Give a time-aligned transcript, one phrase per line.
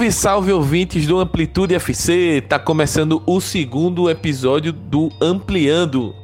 [0.00, 2.42] Salve, salve ouvintes do Amplitude FC!
[2.48, 6.14] Tá começando o segundo episódio do Ampliando.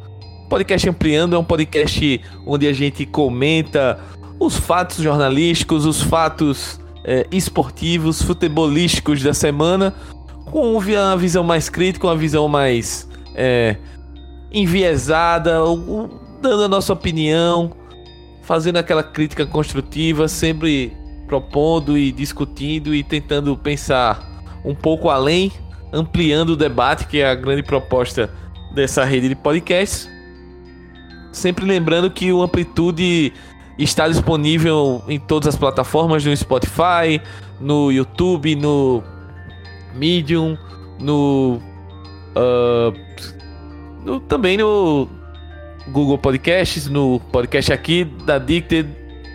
[0.49, 4.01] Podcast Ampliando é um podcast onde a gente comenta
[4.41, 9.93] os fatos jornalísticos, os fatos é, esportivos, futebolísticos da semana,
[10.51, 13.77] com uma visão mais crítica, uma visão mais é,
[14.51, 15.59] enviesada,
[16.41, 17.73] dando a nossa opinião,
[18.41, 25.53] fazendo aquela crítica construtiva, sempre propondo e discutindo e tentando pensar um pouco além,
[25.93, 28.31] ampliando o debate, que é a grande proposta
[28.75, 30.11] dessa rede de podcasts.
[31.33, 33.33] Sempre lembrando que o Amplitude
[33.79, 37.21] está disponível em todas as plataformas, no Spotify,
[37.61, 39.03] no YouTube, no
[39.95, 40.57] Medium,
[40.99, 41.61] no,
[42.35, 42.93] uh,
[44.05, 45.09] no também no
[45.89, 48.89] Google Podcasts, no podcast aqui da Dicted,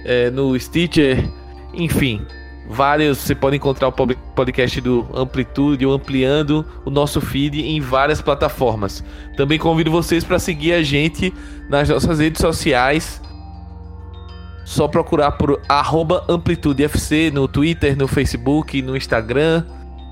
[0.04, 1.41] é, no Stitcher
[1.74, 2.26] enfim,
[2.68, 3.20] vários.
[3.20, 9.04] Você pode encontrar o podcast do Amplitude ou ampliando o nosso feed em várias plataformas.
[9.36, 11.34] Também convido vocês para seguir a gente
[11.70, 13.22] nas nossas redes sociais.
[14.64, 15.62] Só procurar por
[16.30, 19.66] AmplitudeFC no Twitter, no Facebook, no Instagram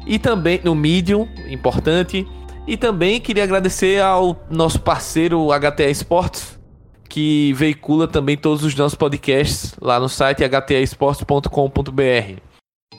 [0.05, 2.27] e também no Medium, importante.
[2.67, 6.58] E também queria agradecer ao nosso parceiro HTA Esportes
[7.09, 12.39] que veicula também todos os nossos podcasts lá no site htaesportes.com.br.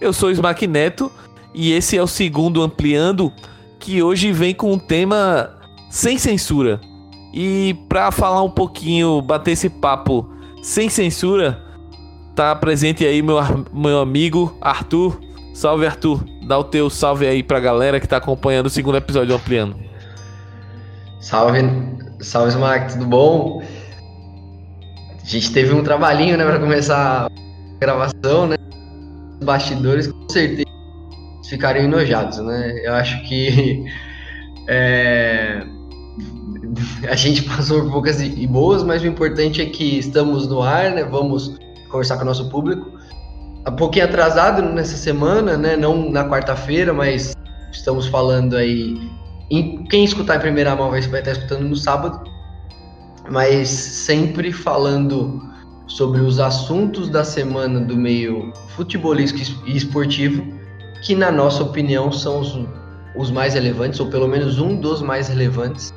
[0.00, 1.10] Eu sou o Smack Neto
[1.54, 3.32] e esse é o segundo Ampliando,
[3.78, 5.56] que hoje vem com um tema
[5.88, 6.80] sem censura.
[7.32, 10.28] E para falar um pouquinho, bater esse papo
[10.60, 11.62] sem censura,
[12.34, 13.38] tá presente aí meu,
[13.72, 15.20] meu amigo Arthur.
[15.54, 19.28] Salve Arthur, dá o teu salve aí pra galera que tá acompanhando o segundo episódio
[19.28, 19.76] do Ampliando.
[21.20, 21.60] Salve,
[22.20, 23.62] salve Smack, tudo bom?
[25.30, 27.30] A gente teve um trabalhinho, né, para começar a
[27.78, 28.56] gravação, né?
[29.38, 30.68] Os bastidores com certeza
[31.48, 32.80] ficariam enojados, né?
[32.84, 33.84] Eu acho que
[34.66, 35.62] é,
[37.08, 40.90] a gente passou por poucas e boas, mas o importante é que estamos no ar,
[40.90, 41.04] né?
[41.04, 41.56] Vamos
[41.92, 42.90] conversar com o nosso público.
[43.68, 45.76] Um pouquinho atrasado nessa semana, né?
[45.76, 47.36] Não na quarta-feira, mas
[47.70, 48.98] estamos falando aí.
[49.48, 52.20] Em, quem escutar em primeira mão vai estar escutando no sábado
[53.30, 55.40] mas sempre falando
[55.86, 60.44] sobre os assuntos da semana do meio futebolístico e esportivo,
[61.02, 62.58] que na nossa opinião são os,
[63.16, 65.94] os mais relevantes, ou pelo menos um dos mais relevantes,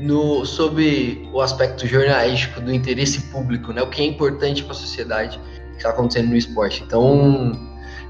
[0.00, 3.82] no, sobre o aspecto jornalístico do interesse público, né?
[3.82, 5.40] o que é importante para a sociedade
[5.72, 6.82] que está acontecendo no esporte.
[6.86, 7.52] Então,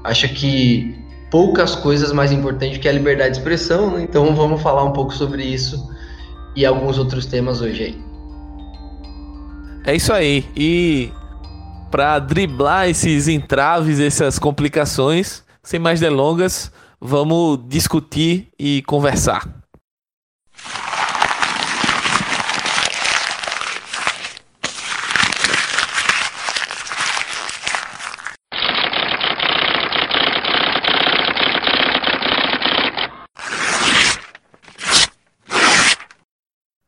[0.03, 0.95] acho que
[1.31, 4.03] poucas coisas mais importantes que a liberdade de expressão, né?
[4.03, 5.91] então vamos falar um pouco sobre isso
[6.55, 8.04] e alguns outros temas hoje aí.
[9.85, 10.45] É isso aí.
[10.55, 11.11] E
[11.91, 19.47] para driblar esses entraves, essas complicações, sem mais delongas, vamos discutir e conversar.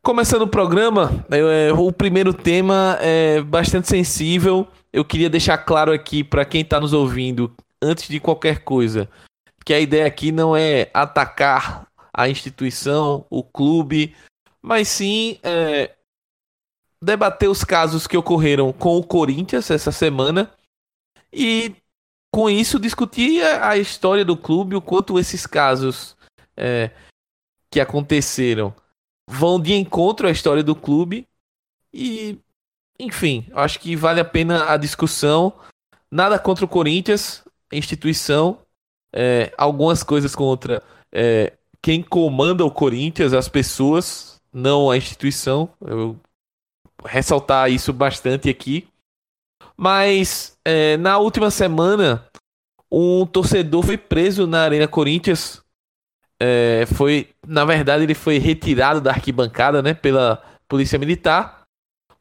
[0.08, 4.66] Começando o programa, é, o primeiro tema é bastante sensível.
[4.94, 9.10] Eu queria deixar claro aqui para quem está nos ouvindo, antes de qualquer coisa,
[9.66, 14.16] que a ideia aqui não é atacar a instituição, o clube,
[14.62, 15.94] mas sim é,
[17.04, 20.50] debater os casos que ocorreram com o Corinthians essa semana
[21.34, 21.76] e,
[22.34, 26.16] com isso, discutir a história do clube, o quanto esses casos
[26.56, 26.92] é,
[27.70, 28.74] que aconteceram
[29.28, 31.28] vão de encontro à história do clube
[31.94, 32.40] e,
[33.00, 35.54] enfim, acho que vale a pena a discussão.
[36.10, 38.60] Nada contra o Corinthians, instituição,
[39.14, 40.82] é, algumas coisas contra
[41.12, 45.70] é, quem comanda o Corinthians, as pessoas, não a instituição.
[45.82, 46.18] Eu
[47.04, 48.88] ressaltar isso bastante aqui.
[49.76, 52.26] Mas é, na última semana,
[52.90, 55.62] um torcedor foi preso na Arena Corinthians
[56.40, 61.58] é, foi, na verdade, ele foi retirado da arquibancada, né, pela polícia militar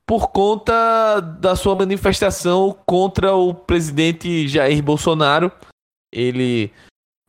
[0.06, 5.50] por conta da sua manifestação contra o presidente Jair Bolsonaro.
[6.12, 6.72] Ele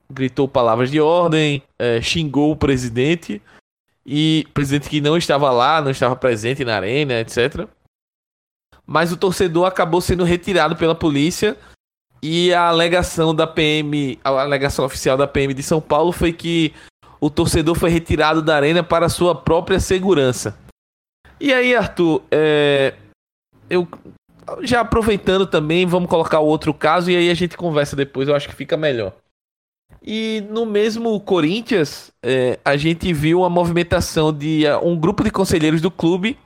[0.09, 3.41] gritou palavras de ordem, é, xingou o presidente
[4.05, 7.67] e presidente que não estava lá, não estava presente na arena, etc.
[8.85, 11.57] Mas o torcedor acabou sendo retirado pela polícia
[12.21, 16.73] e a alegação da PM, a alegação oficial da PM de São Paulo foi que
[17.19, 20.57] o torcedor foi retirado da arena para sua própria segurança.
[21.39, 22.95] E aí, Arthur, é...
[23.69, 23.87] eu
[24.61, 28.35] já aproveitando também, vamos colocar o outro caso e aí a gente conversa depois, eu
[28.35, 29.13] acho que fica melhor.
[30.01, 35.31] E no mesmo Corinthians, é, a gente viu uma movimentação de uh, um grupo de
[35.31, 36.37] conselheiros do clube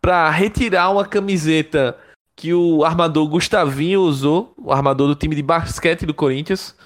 [0.00, 1.98] para retirar uma camiseta
[2.36, 6.76] que o armador Gustavinho usou, o armador do time de basquete do Corinthians,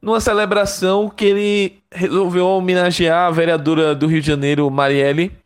[0.00, 5.36] numa celebração que ele resolveu homenagear a vereadora do Rio de Janeiro, Marielle,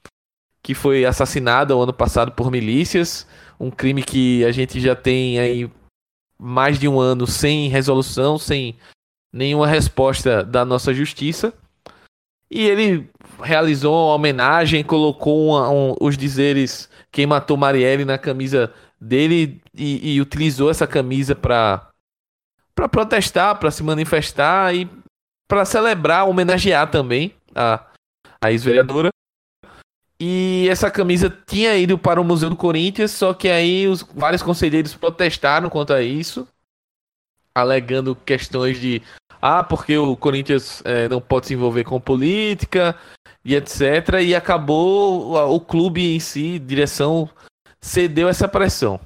[0.63, 3.27] que foi assassinada o ano passado por milícias,
[3.59, 5.71] um crime que a gente já tem aí
[6.39, 8.77] mais de um ano sem resolução, sem
[9.33, 11.53] nenhuma resposta da nossa justiça.
[12.51, 13.09] E ele
[13.43, 20.15] realizou uma homenagem, colocou uma, um, os dizeres quem matou Marielle na camisa dele e,
[20.15, 21.89] e utilizou essa camisa para
[22.75, 24.89] para protestar, para se manifestar e
[25.49, 27.85] para celebrar, homenagear também a,
[28.41, 29.11] a ex-vereadora.
[30.19, 34.43] E essa camisa tinha ido para o Museu do Corinthians, só que aí os vários
[34.43, 36.47] conselheiros protestaram contra isso,
[37.55, 39.03] alegando questões de
[39.43, 42.97] ah, porque o Corinthians é, não pode se envolver com política
[43.45, 44.21] e etc.
[44.23, 47.29] E acabou o, o clube em si, direção,
[47.81, 49.01] cedeu essa pressão.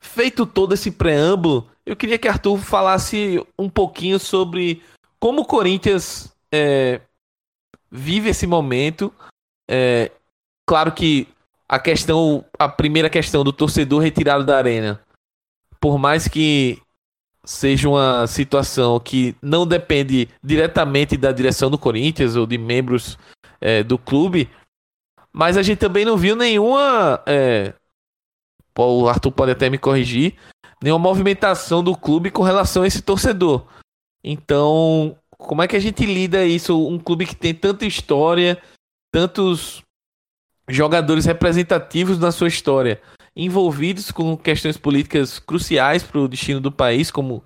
[0.00, 4.82] Feito todo esse preâmbulo, eu queria que Arthur falasse um pouquinho sobre
[5.18, 7.00] como o Corinthians é,
[7.90, 9.10] vive esse momento.
[9.66, 10.12] É,
[10.66, 11.26] claro que
[11.66, 15.00] a questão, a primeira questão do torcedor retirado da arena,
[15.80, 16.78] por mais que
[17.42, 23.18] seja uma situação que não depende diretamente da direção do Corinthians ou de membros
[23.62, 24.50] é, do clube,
[25.32, 27.22] mas a gente também não viu nenhuma.
[27.24, 27.72] É,
[28.76, 30.36] o Arthur pode até me corrigir,
[30.82, 33.66] nenhuma movimentação do clube com relação a esse torcedor.
[34.22, 36.86] Então, como é que a gente lida isso?
[36.86, 38.60] Um clube que tem tanta história,
[39.12, 39.82] tantos
[40.68, 43.00] jogadores representativos na sua história
[43.38, 47.44] envolvidos com questões políticas cruciais para o destino do país, como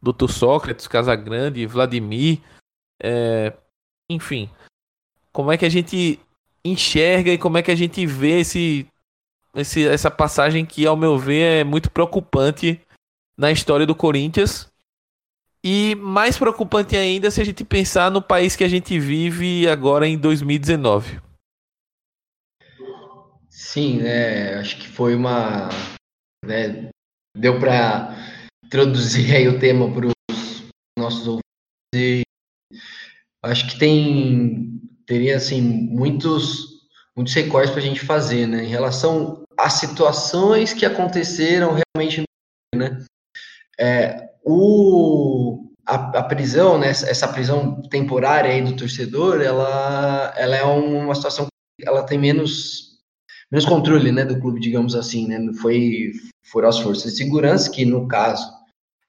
[0.00, 0.30] Dr.
[0.30, 2.40] Sócrates, Casagrande, Vladimir,
[3.02, 3.52] é,
[4.08, 4.48] enfim.
[5.32, 6.20] Como é que a gente
[6.64, 8.86] enxerga e como é que a gente vê esse,
[9.54, 12.80] esse, essa passagem que, ao meu ver, é muito preocupante
[13.36, 14.70] na história do Corinthians.
[15.64, 20.08] E mais preocupante ainda se a gente pensar no país que a gente vive agora
[20.08, 21.20] em 2019.
[23.48, 24.56] Sim, né?
[24.56, 25.68] Acho que foi uma.
[26.44, 26.90] Né,
[27.36, 28.16] deu para
[28.64, 30.62] introduzir aí o tema para os
[30.98, 31.42] nossos ouvintes.
[31.94, 32.22] E
[33.44, 34.80] acho que tem.
[35.06, 38.64] Teria, assim, muitos, muitos recortes para a gente fazer, né?
[38.64, 42.22] Em relação às situações que aconteceram realmente,
[42.74, 43.04] né?
[43.78, 50.64] É, o, a, a, prisão, né, essa prisão temporária aí do torcedor, ela, ela é
[50.64, 52.92] uma situação que ela tem menos
[53.50, 56.12] menos controle, né, do clube, digamos assim, né, foi
[56.50, 58.50] foram as forças de segurança que no caso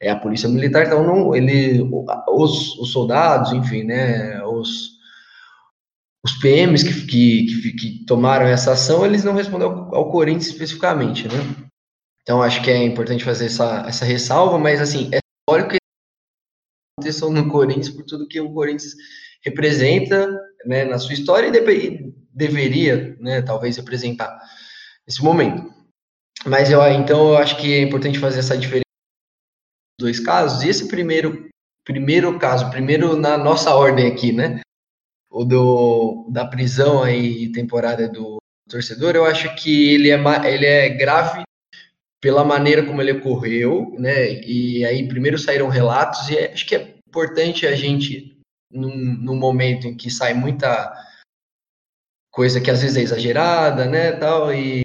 [0.01, 1.81] é a polícia militar, então não ele
[2.27, 4.92] os, os soldados, enfim, né, os
[6.25, 11.27] os PMs que, que, que, tomaram essa ação, eles não responderam ao, ao Corinthians especificamente,
[11.27, 11.69] né?
[12.21, 15.77] Então acho que é importante fazer essa, essa ressalva, mas assim, é histórico que
[16.97, 18.93] aconteceu no Corinthians por tudo que o Corinthians
[19.43, 20.29] representa
[20.65, 24.39] né, na sua história e deveria, né, talvez representar
[25.05, 25.73] esse momento.
[26.45, 28.83] Mas eu, então eu acho que é importante fazer essa diferença
[29.99, 30.63] dos dois casos.
[30.63, 31.49] E esse primeiro,
[31.85, 34.61] primeiro caso, primeiro na nossa ordem aqui, né,
[35.33, 38.37] o do, da prisão aí temporária do
[38.69, 41.41] torcedor, eu acho que ele é, ele é grave
[42.21, 44.31] pela maneira como ele ocorreu, né?
[44.43, 48.37] E aí primeiro saíram relatos e acho que é importante a gente
[48.71, 50.93] num, num momento em que sai muita
[52.31, 54.81] coisa que às vezes é exagerada, né, tal, e,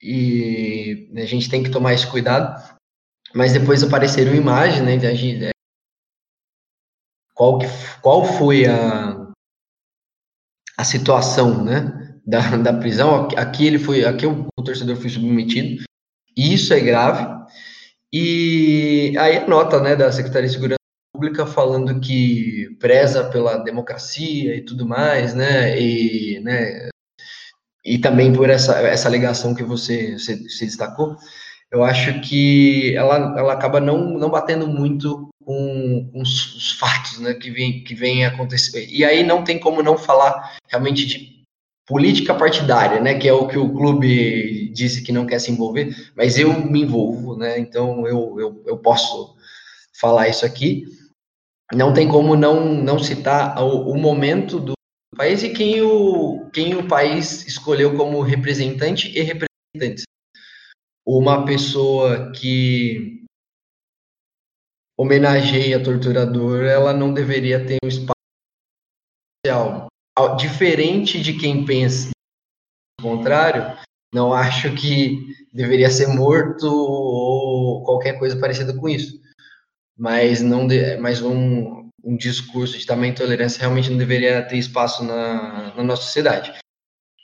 [0.00, 2.78] e a gente tem que tomar esse cuidado,
[3.34, 5.53] mas depois apareceram imagens, né,
[7.34, 7.66] qual, que,
[8.00, 9.30] qual foi a,
[10.78, 15.84] a situação, né, da, da prisão, aqui ele foi, aqui o, o torcedor foi submetido,
[16.36, 17.26] e isso é grave,
[18.12, 20.78] e aí a nota, né, da Secretaria de Segurança
[21.12, 25.80] pública falando que preza pela democracia e tudo mais, né?
[25.80, 26.88] E, né,
[27.84, 31.16] e também por essa, essa alegação que você se destacou,
[31.70, 37.18] eu acho que ela, ela acaba não, não batendo muito com, com os, os, fatos
[37.18, 38.86] né, que vem, que vem acontecer.
[38.90, 41.42] E aí não tem como não falar realmente de
[41.86, 45.94] política partidária, né, que é o que o clube disse que não quer se envolver,
[46.16, 49.36] mas eu me envolvo, né, então eu, eu, eu posso
[49.92, 50.86] falar isso aqui
[51.72, 54.72] não tem como não, não citar o, o momento do
[55.16, 60.04] país e quem o, quem o país escolheu como representante e representantes.
[61.06, 63.23] Uma pessoa que
[64.96, 68.14] homenageia torturador, ela não deveria ter um espaço.
[70.38, 72.10] Diferente de quem pensa
[73.00, 73.76] o contrário,
[74.12, 79.20] não acho que deveria ser morto ou qualquer coisa parecida com isso.
[79.96, 85.04] Mas não de, mas um, um discurso de tamanho intolerância realmente não deveria ter espaço
[85.04, 86.52] na, na nossa sociedade.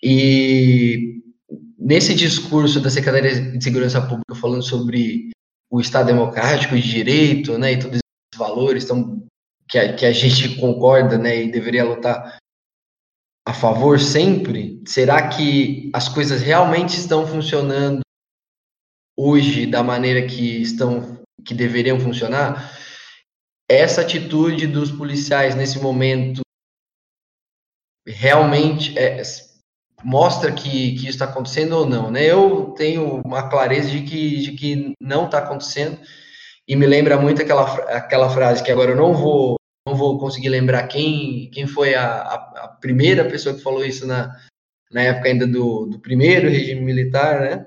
[0.02, 1.22] E
[1.78, 5.30] nesse discurso da Secretaria de Segurança Pública falando sobre
[5.70, 9.24] o Estado Democrático de Direito, né, e todos esses valores tão,
[9.68, 12.38] que, a, que a gente concorda, né, e deveria lutar
[13.46, 18.00] a favor sempre, será que as coisas realmente estão funcionando
[19.16, 22.76] hoje da maneira que estão que deveriam funcionar?
[23.68, 26.42] Essa atitude dos policiais nesse momento
[28.06, 29.22] realmente é,
[30.02, 32.24] mostra que, que isso está acontecendo ou não, né?
[32.24, 35.98] Eu tenho uma clareza de que, de que não está acontecendo
[36.66, 40.50] e me lembra muito aquela, aquela frase que agora eu não vou não vou conseguir
[40.50, 44.30] lembrar quem, quem foi a, a, a, primeira pessoa que falou isso na,
[44.92, 47.66] na época ainda do, do primeiro regime militar, né?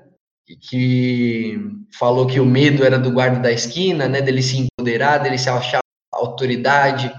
[0.60, 1.58] Que
[1.98, 4.22] falou que o medo era do guarda da esquina, né?
[4.22, 5.80] Dele se empoderar, dele se achar
[6.12, 7.12] autoridade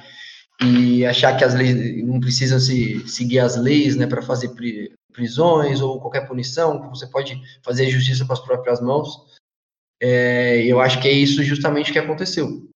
[0.61, 4.07] e achar que as leis não precisam se seguir as leis, né?
[4.07, 4.55] Para fazer
[5.15, 9.09] prisões ou qualquer punição, que você pode fazer justiça com as próprias mãos.
[10.01, 12.67] É, eu acho que é isso justamente que aconteceu.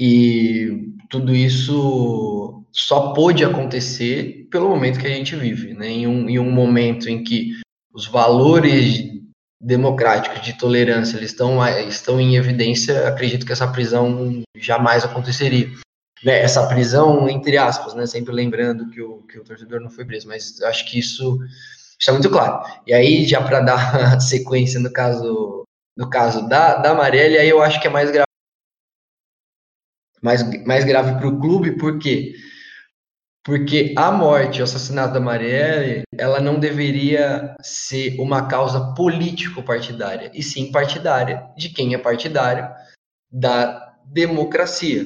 [0.00, 5.88] E tudo isso só pôde acontecer pelo momento que a gente vive, né?
[5.88, 7.60] em, um, em um momento em que
[7.92, 9.12] os valores
[9.60, 15.70] democráticos de tolerância eles estão, estão em evidência, acredito que essa prisão jamais aconteceria.
[16.24, 16.40] Né?
[16.40, 18.06] Essa prisão, entre aspas, né?
[18.06, 21.38] sempre lembrando que o, que o torcedor não foi preso, mas acho que isso
[21.98, 22.64] está muito claro.
[22.86, 25.64] E aí, já para dar sequência no caso,
[25.96, 28.26] no caso da, da Marielle, aí eu acho que é mais grave
[30.22, 32.34] mais, mais grave para o clube, por quê?
[33.44, 40.42] Porque a morte, o assassinato da Marielle, ela não deveria ser uma causa político-partidária, e
[40.44, 42.70] sim partidária, de quem é partidário
[43.28, 45.04] da democracia.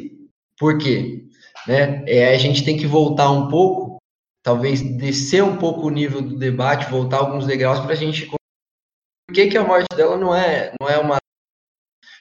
[0.58, 1.24] Por quê?
[1.66, 2.04] Né?
[2.06, 3.98] É, a gente tem que voltar um pouco,
[4.42, 8.26] talvez descer um pouco o nível do debate, voltar alguns degraus para a gente.
[8.26, 11.16] Por que, que a morte dela não é, não é uma.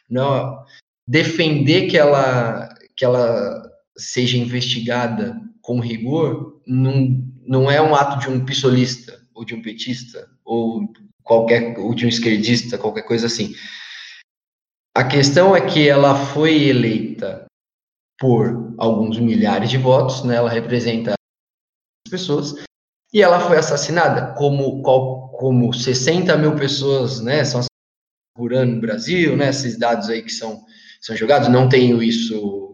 [0.09, 0.63] Não,
[1.07, 8.29] defender que ela que ela seja investigada com rigor não, não é um ato de
[8.29, 13.53] um pissolista ou de um petista ou qualquer ou de um esquerdista, qualquer coisa assim.
[14.95, 17.44] A questão é que ela foi eleita
[18.19, 20.35] por alguns milhares de votos, né?
[20.35, 21.13] Ela representa
[22.09, 22.55] pessoas
[23.13, 27.43] e ela foi assassinada como como 60 mil pessoas, né?
[27.43, 27.61] São
[28.35, 29.49] por ano no Brasil, né?
[29.49, 30.63] Esses dados aí que são
[31.01, 31.47] são jogados.
[31.49, 32.65] Não tenho isso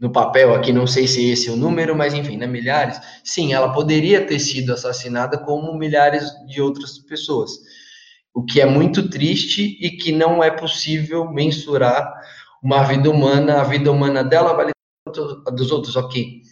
[0.00, 3.00] no papel aqui, não sei se esse é o número, mas enfim, né, milhares.
[3.24, 7.50] Sim, ela poderia ter sido assassinada como milhares de outras pessoas.
[8.32, 12.12] O que é muito triste e que não é possível mensurar
[12.62, 14.70] uma vida humana, a vida humana dela vale
[15.06, 16.42] a dos outros, ok.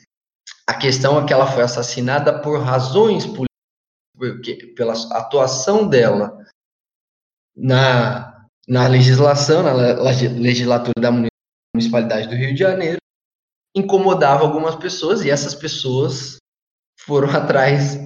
[0.66, 6.44] A questão é que ela foi assassinada por razões políticas, pela atuação dela
[7.56, 11.10] na, na legislação, na legislatura da
[11.74, 12.98] municipalidade do Rio de Janeiro,
[13.74, 16.38] incomodava algumas pessoas e essas pessoas
[17.00, 17.98] foram atrás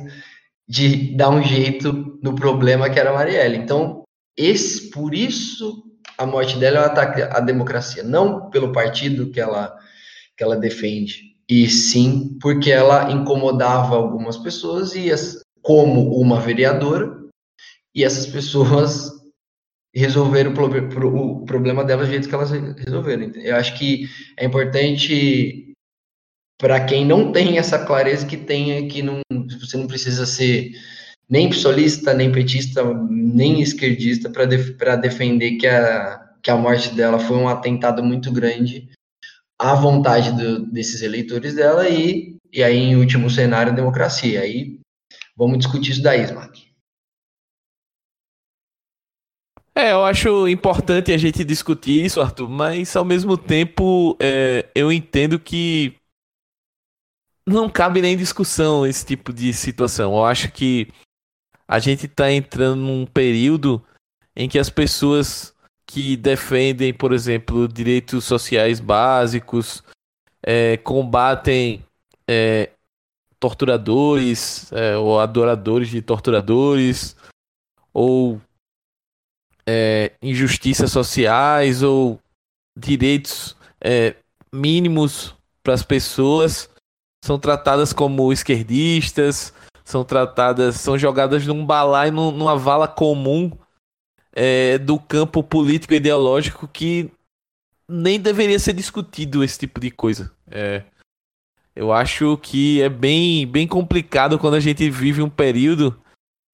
[0.68, 3.56] de dar um jeito no problema que era a Marielle.
[3.56, 4.04] Então,
[4.36, 5.89] esse, por isso
[6.20, 9.74] a morte dela é um ataque à democracia, não pelo partido que ela
[10.36, 17.10] que ela defende, e sim porque ela incomodava algumas pessoas e as, como uma vereadora,
[17.94, 19.10] e essas pessoas
[19.94, 23.32] resolveram o, problema delas do jeito que elas resolveram.
[23.36, 24.06] Eu acho que
[24.38, 25.74] é importante
[26.58, 29.20] para quem não tem essa clareza que tenha que não,
[29.60, 30.72] você não precisa ser
[31.30, 37.20] nem psolista, nem petista, nem esquerdista para def, defender que a, que a morte dela
[37.20, 38.90] foi um atentado muito grande
[39.56, 44.40] à vontade do, desses eleitores dela e, e aí, em último cenário, a democracia.
[44.40, 44.80] Aí
[45.36, 46.68] vamos discutir isso daí, Smack.
[49.72, 54.90] É, eu acho importante a gente discutir isso, Arthur, mas ao mesmo tempo é, eu
[54.90, 55.94] entendo que
[57.46, 60.14] não cabe nem discussão esse tipo de situação.
[60.14, 60.88] Eu acho que
[61.70, 63.80] a gente está entrando num período
[64.34, 65.54] em que as pessoas
[65.86, 69.80] que defendem, por exemplo, direitos sociais básicos,
[70.44, 71.84] é, combatem
[72.28, 72.70] é,
[73.38, 77.14] torturadores é, ou adoradores de torturadores,
[77.94, 78.40] ou
[79.64, 82.18] é, injustiças sociais ou
[82.76, 84.16] direitos é,
[84.52, 86.68] mínimos para as pessoas,
[87.24, 89.54] são tratadas como esquerdistas,
[89.90, 93.50] são tratadas, são jogadas num balaio, numa vala comum
[94.32, 97.10] é, do campo político ideológico que
[97.88, 100.32] nem deveria ser discutido esse tipo de coisa.
[100.48, 100.84] É,
[101.74, 106.00] eu acho que é bem, bem complicado quando a gente vive um período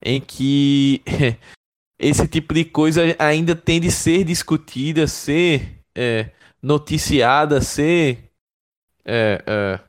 [0.03, 1.03] em que
[1.99, 6.31] esse tipo de coisa ainda tem de ser discutida, ser é,
[6.63, 8.31] noticiada, ser
[9.05, 9.81] é, é,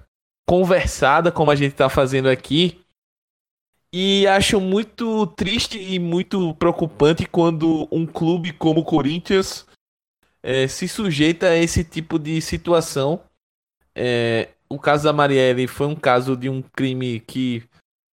[0.46, 2.82] conversada, como a gente está fazendo aqui.
[3.94, 9.66] E acho muito triste e muito preocupante quando um clube como o Corinthians
[10.44, 13.22] é, se sujeita a esse tipo de situação.
[13.96, 17.64] É, o caso da Marielle foi um caso de um crime que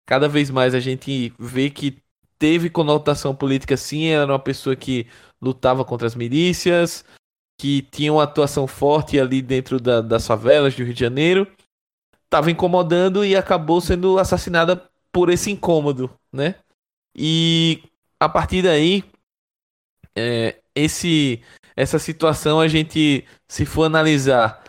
[0.06, 1.98] cada vez mais a gente vê que
[2.38, 5.06] teve conotação política sim, era uma pessoa que
[5.40, 7.04] lutava contra as milícias,
[7.60, 11.46] que tinha uma atuação forte ali dentro da, das favelas do Rio de Janeiro,
[12.24, 16.56] estava incomodando e acabou sendo assassinada por esse incômodo, né?
[17.16, 17.80] E
[18.18, 19.04] a partir daí,
[20.16, 21.40] é, esse,
[21.76, 24.64] essa situação a gente, se for analisar,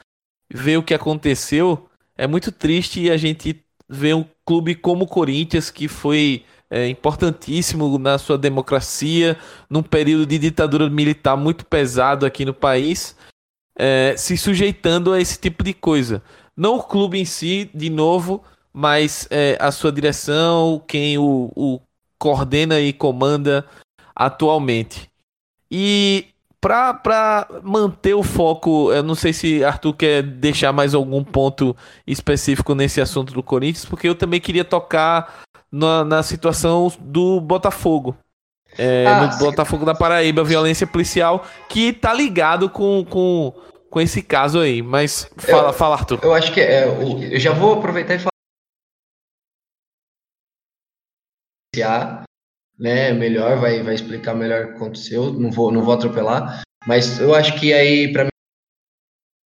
[0.53, 3.59] ver o que aconteceu, é muito triste a gente
[3.89, 10.27] vê um clube como o Corinthians, que foi é, importantíssimo na sua democracia, num período
[10.27, 13.17] de ditadura militar muito pesado aqui no país,
[13.75, 16.21] é, se sujeitando a esse tipo de coisa.
[16.55, 18.43] Não o clube em si, de novo,
[18.77, 21.79] mas é, a sua direção, quem o, o
[22.19, 23.63] coordena e comanda
[24.13, 25.09] atualmente.
[25.71, 26.25] E
[26.59, 31.73] para manter o foco, eu não sei se Arthur quer deixar mais algum ponto
[32.05, 38.13] específico nesse assunto do Corinthians, porque eu também queria tocar na, na situação do Botafogo.
[38.77, 43.53] É, ah, no Botafogo da Paraíba, violência policial, que tá ligado com, com,
[43.89, 44.81] com esse caso aí.
[44.81, 46.19] Mas fala, eu, fala, Arthur.
[46.21, 46.85] Eu acho que é,
[47.31, 48.34] eu já vou aproveitar e falar
[52.77, 57.19] né, melhor, vai, vai explicar melhor o que aconteceu, não vou, não vou atropelar, mas
[57.19, 58.29] eu acho que aí, para mim,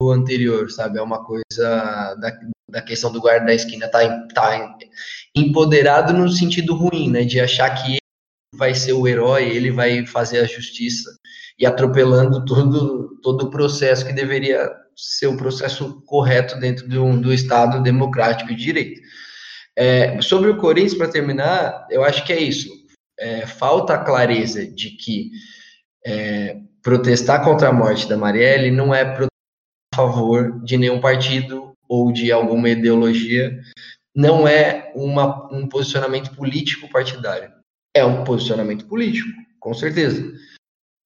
[0.02, 4.00] o anterior, sabe, é uma coisa da, da questão do guarda da esquina, tá,
[4.34, 4.76] tá
[5.34, 7.98] empoderado no sentido ruim, né, de achar que ele
[8.54, 11.10] vai ser o herói, ele vai fazer a justiça,
[11.58, 17.32] e atropelando todo, todo o processo que deveria ser o processo correto dentro do, do
[17.32, 19.00] Estado democrático de direito.
[19.76, 22.84] É, sobre o Corinthians, para terminar, eu acho que é isso
[23.18, 25.30] é, falta a clareza de que
[26.04, 29.28] é, protestar contra a morte da Marielle não é protestar
[29.92, 33.60] a favor de nenhum partido ou de alguma ideologia,
[34.14, 37.52] não é uma, um posicionamento político partidário.
[37.94, 39.28] É um posicionamento político,
[39.60, 40.32] com certeza.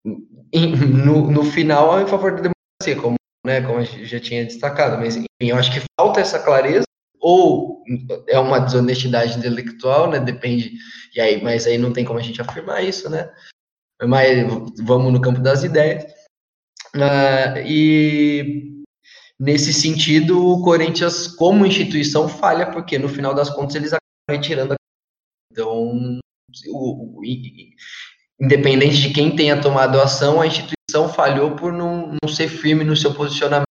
[0.04, 4.96] no, no final, é em favor da democracia, como, né, como gente já tinha destacado,
[4.98, 6.84] mas enfim, eu acho que falta essa clareza
[7.28, 7.84] ou
[8.26, 10.18] é uma desonestidade intelectual, né?
[10.18, 10.72] Depende.
[11.14, 13.30] E aí, mas aí não tem como a gente afirmar isso, né?
[14.02, 14.46] Mas
[14.82, 16.04] vamos no campo das ideias.
[16.96, 18.82] Uh, e
[19.38, 24.72] nesse sentido, o Corinthians, como instituição, falha, porque no final das contas eles acabam retirando
[24.72, 24.76] a.
[25.52, 26.18] Então,
[26.68, 27.24] o, o,
[28.40, 32.84] independente de quem tenha tomado a ação, a instituição falhou por não, não ser firme
[32.84, 33.67] no seu posicionamento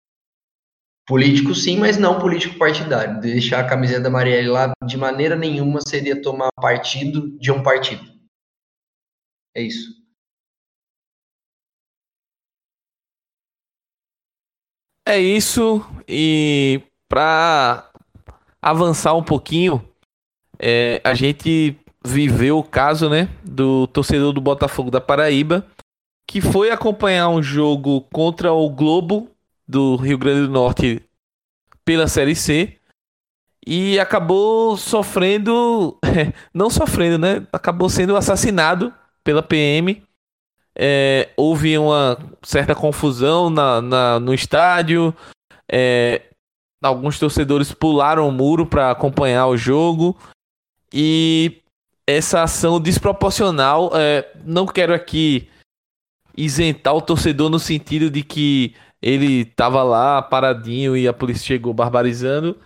[1.07, 3.21] Político sim, mas não político partidário.
[3.21, 8.05] Deixar a camiseta da Marielle lá de maneira nenhuma seria tomar partido de um partido.
[9.55, 9.95] É isso.
[15.07, 15.81] É isso.
[16.05, 17.89] E para
[18.61, 19.81] avançar um pouquinho,
[20.59, 25.65] é, a gente viveu o caso, né, do torcedor do Botafogo da Paraíba,
[26.29, 29.31] que foi acompanhar um jogo contra o Globo
[29.67, 31.03] do Rio Grande do Norte
[31.83, 32.77] pela Série C
[33.65, 35.99] e acabou sofrendo,
[36.53, 37.45] não sofrendo, né?
[37.51, 38.93] Acabou sendo assassinado
[39.25, 40.01] pela PM.
[40.73, 45.13] É, houve uma certa confusão na, na no estádio.
[45.69, 46.21] É,
[46.81, 50.17] alguns torcedores pularam o muro para acompanhar o jogo
[50.93, 51.61] e
[52.07, 53.91] essa ação desproporcional.
[53.93, 55.49] É, não quero aqui
[56.37, 61.73] isentar o torcedor no sentido de que ele tava lá paradinho e a polícia chegou
[61.73, 62.57] barbarizando.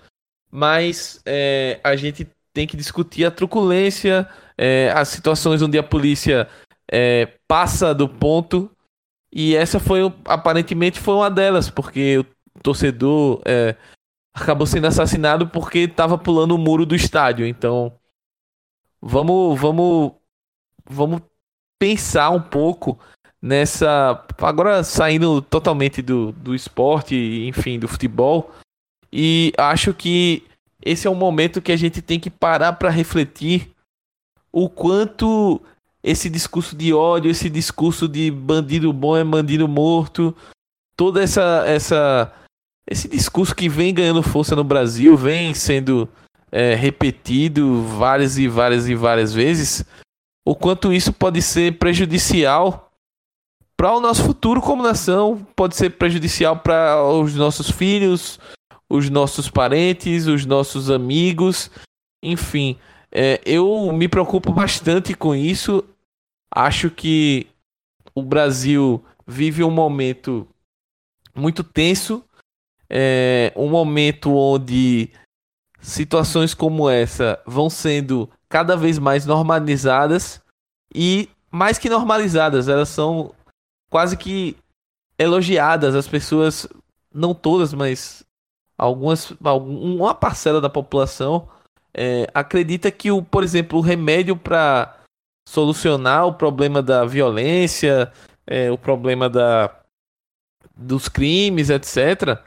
[0.50, 6.48] Mas é, a gente tem que discutir a truculência, é, as situações onde a polícia
[6.91, 8.70] é, passa do ponto.
[9.32, 12.26] E essa foi, aparentemente, foi uma delas, porque o
[12.62, 13.76] torcedor é,
[14.34, 17.46] acabou sendo assassinado porque estava pulando o muro do estádio.
[17.46, 17.98] Então,
[19.02, 20.12] vamos, vamos,
[20.86, 21.22] vamos
[21.80, 23.00] pensar um pouco
[23.41, 24.23] nessa.
[24.38, 27.15] Agora saindo totalmente do, do esporte,
[27.47, 28.51] enfim, do futebol.
[29.12, 30.43] E acho que
[30.84, 33.71] esse é um momento que a gente tem que parar para refletir
[34.51, 35.62] o quanto
[36.04, 40.36] esse discurso de ódio, esse discurso de bandido bom é bandido morto,
[40.95, 42.34] toda essa essa
[42.88, 46.10] esse discurso que vem ganhando força no Brasil, vem sendo
[46.51, 49.86] é, repetido várias e várias e várias vezes,
[50.45, 52.90] o quanto isso pode ser prejudicial
[53.82, 58.39] para o nosso futuro como nação, pode ser prejudicial para os nossos filhos,
[58.88, 61.72] os nossos parentes, os nossos amigos,
[62.22, 62.78] enfim.
[63.12, 65.84] É, eu me preocupo bastante com isso.
[66.54, 67.48] Acho que
[68.13, 70.48] o Brasil vive um momento
[71.34, 72.24] muito tenso,
[72.88, 75.10] é, um momento onde
[75.80, 80.39] situações como essa vão sendo cada vez mais normalizadas
[80.94, 83.34] e mais que normalizadas, elas são
[83.91, 84.58] quase que
[85.19, 85.93] elogiadas.
[85.93, 86.67] As pessoas,
[87.13, 88.23] não todas, mas
[88.75, 91.47] algumas, uma parcela da população
[91.93, 94.97] é, acredita que o, por exemplo, o remédio para
[95.47, 98.12] solucionar o problema da violência,
[98.47, 99.77] é, o problema da
[100.75, 102.39] dos crimes, etc,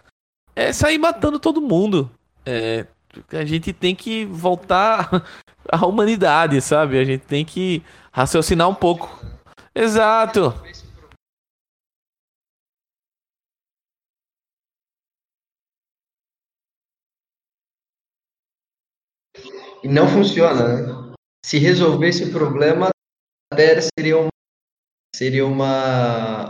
[0.57, 2.11] é sair matando todo mundo.
[2.45, 2.87] É,
[3.31, 5.23] a gente tem que voltar
[5.71, 6.99] à humanidade, sabe?
[6.99, 9.23] A gente tem que raciocinar um pouco.
[9.75, 10.53] Exato.
[19.85, 21.15] E não funciona, né?
[21.45, 22.89] Se resolvesse o problema,
[23.53, 24.31] até seria uma,
[25.15, 26.49] seria uma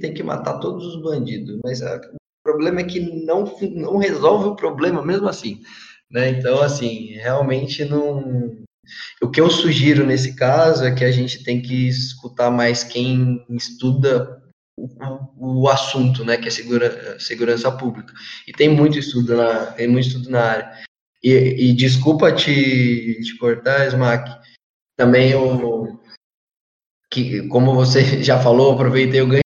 [0.00, 3.44] tem que matar todos os bandidos, mas a, o problema é que não,
[3.74, 5.62] não resolve o problema mesmo assim,
[6.10, 6.30] né?
[6.30, 8.56] Então, assim, realmente não.
[9.20, 13.44] O que eu sugiro nesse caso é que a gente tem que escutar mais quem
[13.50, 14.42] estuda
[14.78, 18.14] o, o assunto, né, que é segura, segurança pública.
[18.46, 20.85] E tem muito estudo na, tem muito estudo na área.
[21.26, 24.30] E, e desculpa te, te cortar, Smack,
[24.96, 25.98] também o
[27.10, 29.40] que, como você já falou, aproveitei o ganho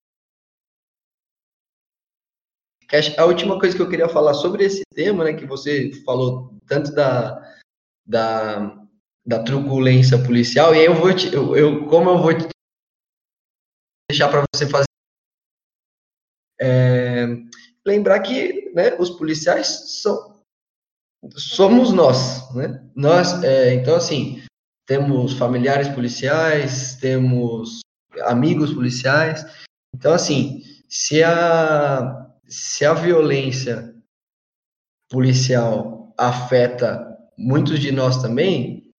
[3.19, 6.95] a última coisa que eu queria falar sobre esse tema, né, que você falou tanto
[6.95, 7.55] da,
[8.07, 8.87] da,
[9.27, 12.33] da truculência policial, e aí eu vou te, eu, eu como eu vou
[14.11, 14.87] deixar para você fazer
[16.59, 17.27] é,
[17.85, 20.36] lembrar que né, os policiais são
[21.37, 22.83] somos nós, né?
[22.95, 24.43] Nós, é, então assim,
[24.87, 27.81] temos familiares policiais, temos
[28.23, 29.45] amigos policiais,
[29.95, 33.95] então assim, se a se a violência
[35.11, 38.91] policial afeta muitos de nós também,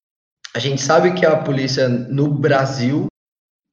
[0.53, 3.07] a gente sabe que a polícia no Brasil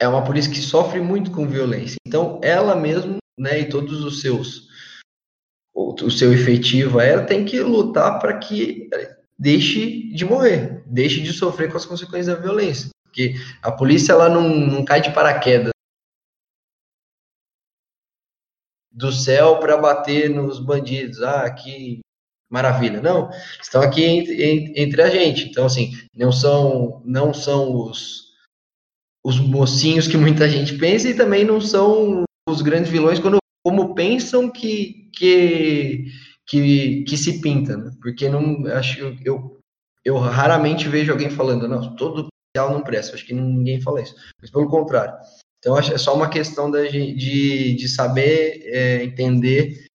[0.00, 1.96] é uma polícia que sofre muito com violência.
[2.07, 4.68] Então, ela mesmo, né, e todos os seus
[5.74, 8.88] o, seu efetivo, ela tem que lutar para que
[9.37, 12.90] deixe de morrer, deixe de sofrer com as consequências da violência.
[13.04, 15.72] Porque a polícia ela não, não cai de paraquedas
[18.90, 21.20] do céu para bater nos bandidos.
[21.20, 22.00] Ah, que
[22.50, 23.00] maravilha.
[23.00, 25.48] Não, estão aqui entre, entre, a gente.
[25.48, 28.32] Então, assim, não são, não são os,
[29.24, 33.94] os mocinhos que muita gente pensa e também não são os grandes vilões quando, como
[33.94, 36.05] pensam que, que,
[36.46, 37.77] que, que se pinta.
[37.77, 37.90] Né?
[38.00, 39.59] Porque não, acho, eu,
[40.05, 43.14] eu raramente vejo alguém falando, não, todo policial não presta.
[43.14, 44.14] Acho que ninguém fala isso.
[44.40, 45.14] Mas pelo contrário.
[45.59, 49.87] Então, acho é só uma questão da, de, de saber é, entender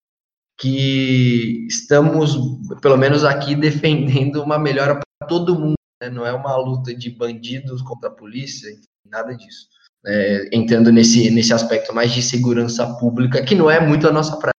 [0.59, 2.37] que estamos,
[2.81, 5.75] pelo menos aqui, defendendo uma melhora para todo mundo.
[6.03, 6.09] Né?
[6.09, 9.69] Não é uma luta de bandidos contra a polícia, nada disso.
[10.07, 14.37] É, entrando nesse, nesse aspecto mais de segurança pública, que não é muito a nossa
[14.37, 14.53] prática.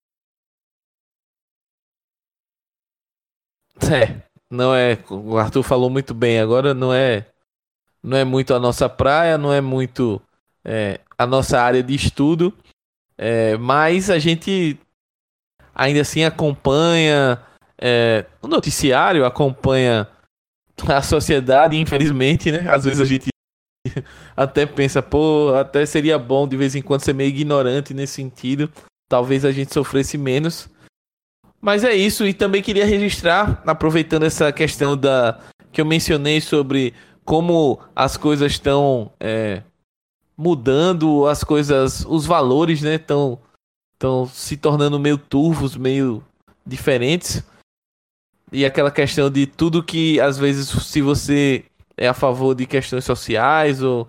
[3.91, 4.21] É,
[4.52, 4.97] não é.
[5.10, 6.39] O Arthur falou muito bem.
[6.39, 7.25] Agora não é,
[8.04, 10.21] não é muito a nossa praia, não é muito
[10.63, 12.54] é, a nossa área de estudo,
[13.17, 14.80] é, mas a gente
[15.73, 17.41] ainda assim acompanha
[17.78, 20.08] é, o noticiário, acompanha
[20.88, 22.69] a sociedade, infelizmente, né?
[22.69, 23.30] Às vezes a gente
[24.35, 28.71] até pensa, pô, até seria bom de vez em quando ser meio ignorante nesse sentido.
[29.07, 30.69] Talvez a gente sofresse menos.
[31.62, 35.39] Mas é isso, e também queria registrar, aproveitando essa questão da
[35.71, 36.93] que eu mencionei sobre
[37.25, 39.62] como as coisas estão é,
[40.38, 43.38] mudando as coisas, os valores, né, estão
[43.93, 46.23] estão se tornando meio turvos, meio
[46.65, 47.43] diferentes.
[48.51, 51.65] E aquela questão de tudo que às vezes se você
[51.99, 54.07] é a favor de questões sociais ou,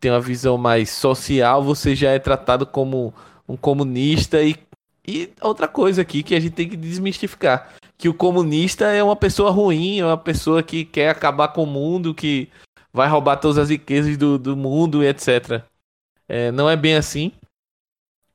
[0.00, 3.14] tem uma visão mais social, você já é tratado como
[3.48, 4.56] um comunista e,
[5.06, 9.14] e outra coisa aqui que a gente tem que desmistificar, que o comunista é uma
[9.14, 12.48] pessoa ruim, é uma pessoa que quer acabar com o mundo, que
[12.92, 15.62] vai roubar todas as riquezas do, do mundo e etc.
[16.28, 17.30] É, não é bem assim,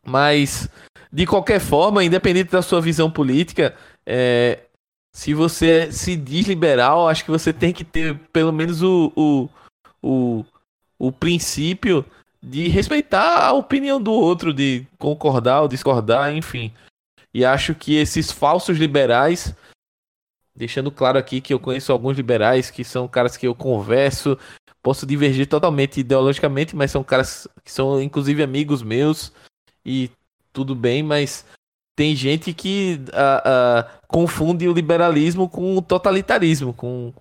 [0.05, 0.69] mas
[1.11, 4.59] de qualquer forma, independente da sua visão política, é,
[5.13, 9.49] se você se diz liberal, acho que você tem que ter pelo menos o, o,
[10.01, 10.45] o,
[10.97, 12.05] o princípio
[12.41, 16.73] de respeitar a opinião do outro, de concordar ou discordar, enfim.
[17.33, 19.53] E acho que esses falsos liberais,
[20.55, 24.37] deixando claro aqui que eu conheço alguns liberais que são caras que eu converso,
[24.81, 29.31] posso divergir totalmente ideologicamente, mas são caras que são inclusive amigos meus
[29.85, 30.09] e
[30.51, 31.45] tudo bem, mas
[31.95, 37.13] tem gente que uh, uh, confunde o liberalismo com o totalitarismo, com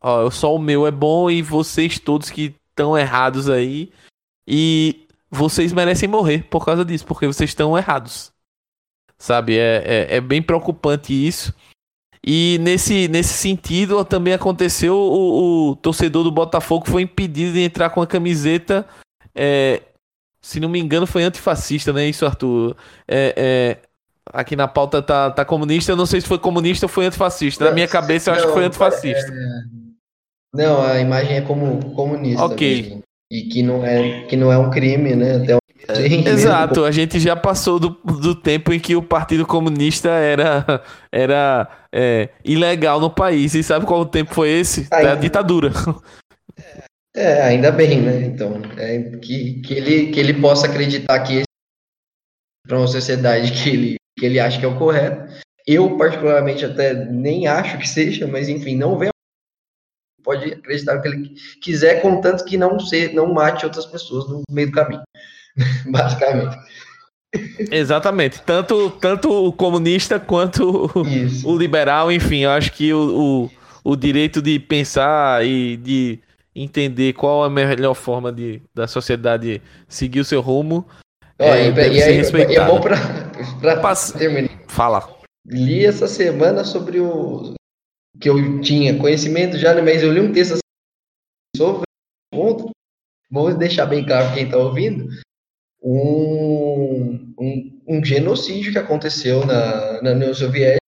[0.00, 3.90] ó, só o meu é bom e vocês todos que estão errados aí
[4.46, 8.32] e vocês merecem morrer por causa disso, porque vocês estão errados.
[9.18, 11.52] Sabe, é, é, é, bem preocupante isso.
[12.24, 17.90] E nesse, nesse sentido, também aconteceu o, o torcedor do Botafogo foi impedido de entrar
[17.90, 18.86] com a camiseta.
[19.34, 19.82] É,
[20.40, 22.08] se não me engano, foi antifascista, né?
[22.08, 22.76] Isso, Arthur.
[23.06, 23.87] É, é,
[24.32, 25.92] aqui na pauta tá, tá comunista.
[25.92, 27.64] Eu não sei se foi comunista ou foi antifascista.
[27.64, 29.32] Na minha cabeça, eu não, acho que foi antifascista.
[29.32, 29.78] É...
[30.54, 32.44] Não, a imagem é como comunista.
[32.44, 32.82] Ok.
[32.82, 33.02] Mesmo.
[33.30, 35.36] E que não é, que não é um crime, né?
[35.36, 35.58] Até um...
[36.26, 41.68] Exato, a gente já passou do, do tempo em que o Partido Comunista era, era
[41.92, 43.54] é, ilegal no país.
[43.54, 44.86] E sabe qual o tempo foi esse?
[44.90, 45.14] Ainda...
[45.14, 45.72] Da ditadura.
[47.16, 48.22] É, ainda bem, né?
[48.22, 51.42] Então, é, que, que, ele, que ele possa acreditar que
[52.66, 55.32] para uma sociedade que ele, que ele acha que é o correto.
[55.66, 59.08] Eu, particularmente, até nem acho que seja, mas enfim, não vê
[60.28, 64.42] pode acreditar no que ele quiser, contanto que não se, não mate outras pessoas no
[64.50, 65.00] meio do caminho,
[65.90, 66.54] basicamente.
[67.70, 73.48] Exatamente, tanto, tanto o comunista quanto o, o liberal, enfim, eu acho que o,
[73.84, 76.18] o, o, direito de pensar e de
[76.54, 80.86] entender qual a melhor forma de, da sociedade seguir o seu rumo
[81.38, 82.60] é, deve e ser respeitado.
[82.60, 82.96] É bom para
[84.18, 84.50] terminar.
[84.68, 85.18] Fala.
[85.46, 87.54] Li essa semana sobre o
[88.20, 90.58] que eu tinha conhecimento já, né, mas eu li um texto
[91.56, 91.82] sobre
[92.32, 92.70] ponto.
[93.30, 95.08] Vamos deixar bem claro quem está ouvindo.
[95.82, 100.78] Um, um, um, genocídio que aconteceu na, na União Soviética,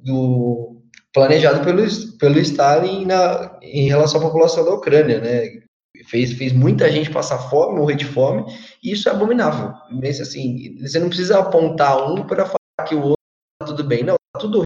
[0.00, 1.82] do, planejado pelo,
[2.18, 5.65] pelo Stalin na, em relação à população da Ucrânia, né?
[6.04, 8.44] Fez, fez muita gente passar fome, morrer de fome,
[8.82, 9.72] e isso é abominável.
[9.90, 13.16] Mas, assim, você não precisa apontar um para falar que o outro
[13.60, 14.02] está tudo bem.
[14.04, 14.62] Não, está tudo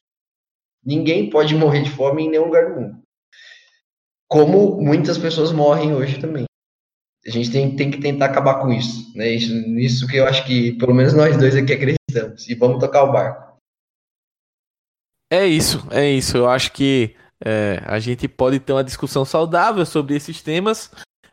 [0.84, 3.02] Ninguém pode morrer de fome em nenhum lugar do mundo.
[4.28, 6.44] Como muitas pessoas morrem hoje também.
[7.26, 9.14] A gente tem, tem que tentar acabar com isso.
[9.14, 9.28] Né?
[9.28, 12.48] Isso, isso que eu acho que, pelo menos nós dois aqui acreditamos.
[12.48, 13.58] E vamos tocar o barco.
[15.30, 16.36] É isso, é isso.
[16.36, 17.14] Eu acho que
[17.44, 20.90] é, a gente pode ter uma discussão saudável sobre esses temas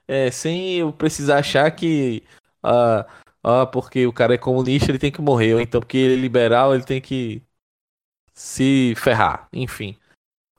[0.08, 2.24] é, sem eu precisar achar que
[2.64, 3.06] ah,
[3.44, 6.18] ah, porque o cara é comunista ele tem que morrer, ou então porque ele é
[6.18, 7.42] liberal ele tem que
[8.34, 9.98] se ferrar, enfim.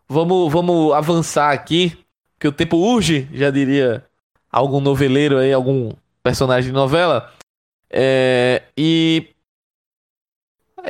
[0.09, 1.97] Vamos, vamos avançar aqui,
[2.39, 4.05] que o tempo urge, já diria
[4.51, 7.33] algum noveleiro aí, algum personagem de novela.
[7.91, 9.35] É, e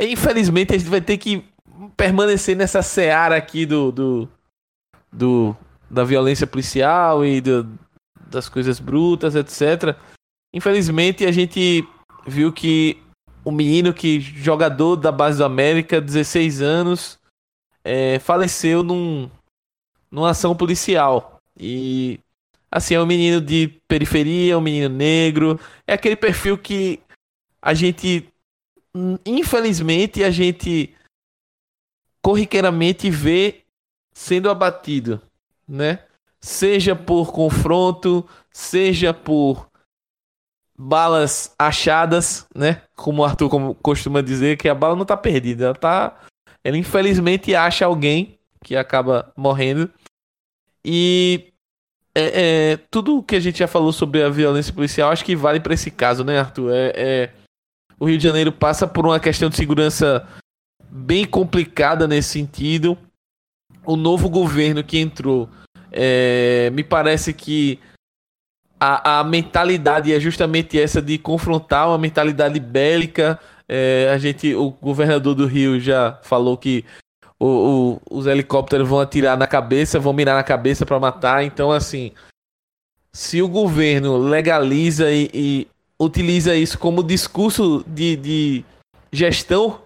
[0.00, 1.44] infelizmente a gente vai ter que
[1.96, 4.28] permanecer nessa seara aqui do, do,
[5.12, 5.56] do
[5.90, 7.64] da violência policial e do,
[8.28, 9.96] das coisas brutas, etc.
[10.52, 11.86] Infelizmente a gente
[12.26, 13.02] viu que
[13.44, 17.18] um menino que jogador da base do América, 16 anos,
[17.82, 19.30] é, faleceu num,
[20.10, 21.40] numa ação policial.
[21.58, 22.20] E
[22.70, 27.00] assim, é um menino de periferia, um menino negro, é aquele perfil que
[27.60, 28.28] a gente
[29.24, 30.94] infelizmente a gente
[32.22, 33.62] corriqueiramente vê
[34.12, 35.20] sendo abatido,
[35.66, 36.04] né?
[36.40, 39.68] Seja por confronto, seja por
[40.78, 42.82] balas achadas, né?
[42.94, 46.20] Como o Arthur costuma dizer, que a bala não tá perdida, ela tá.
[46.62, 49.90] Ela infelizmente acha alguém que acaba morrendo.
[50.84, 51.52] E
[52.14, 55.60] é, é, tudo que a gente já falou sobre a violência policial, acho que vale
[55.60, 56.72] para esse caso, né, Arthur?
[56.72, 57.32] É, é,
[57.98, 60.26] o Rio de Janeiro passa por uma questão de segurança
[60.90, 62.96] bem complicada nesse sentido.
[63.84, 65.48] O novo governo que entrou,
[65.92, 67.78] é, me parece que
[68.78, 73.38] a, a mentalidade é justamente essa de confrontar uma mentalidade bélica.
[73.68, 76.84] É, a gente, o governador do Rio já falou que
[77.38, 81.44] o, o, os helicópteros vão atirar na cabeça, vão mirar na cabeça para matar.
[81.44, 82.12] Então, assim,
[83.12, 88.64] se o governo legaliza e, e utiliza isso como discurso de, de
[89.12, 89.80] gestão,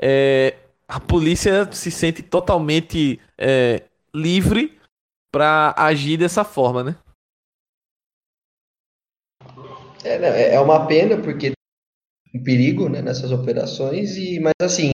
[0.00, 0.54] é,
[0.86, 3.82] a polícia se sente totalmente é,
[4.14, 4.79] livre
[5.32, 6.96] para agir dessa forma, né?
[10.02, 11.52] É, né, é uma pena porque
[12.34, 14.90] um perigo né, nessas operações e mas assim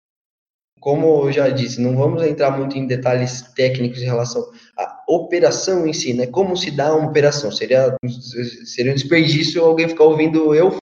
[0.79, 5.85] como eu já disse não vamos entrar muito em detalhes técnicos em relação à operação
[5.85, 7.95] em si né como se dá uma operação seria
[8.65, 10.77] seria um desperdício alguém ficar ouvindo eu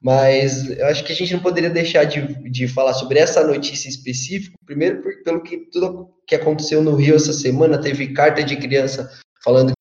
[0.00, 3.88] mas eu acho que a gente não poderia deixar de, de falar sobre essa notícia
[3.88, 8.56] específica primeiro por, pelo que tudo que aconteceu no Rio essa semana teve carta de
[8.56, 9.10] criança
[9.42, 9.74] falando que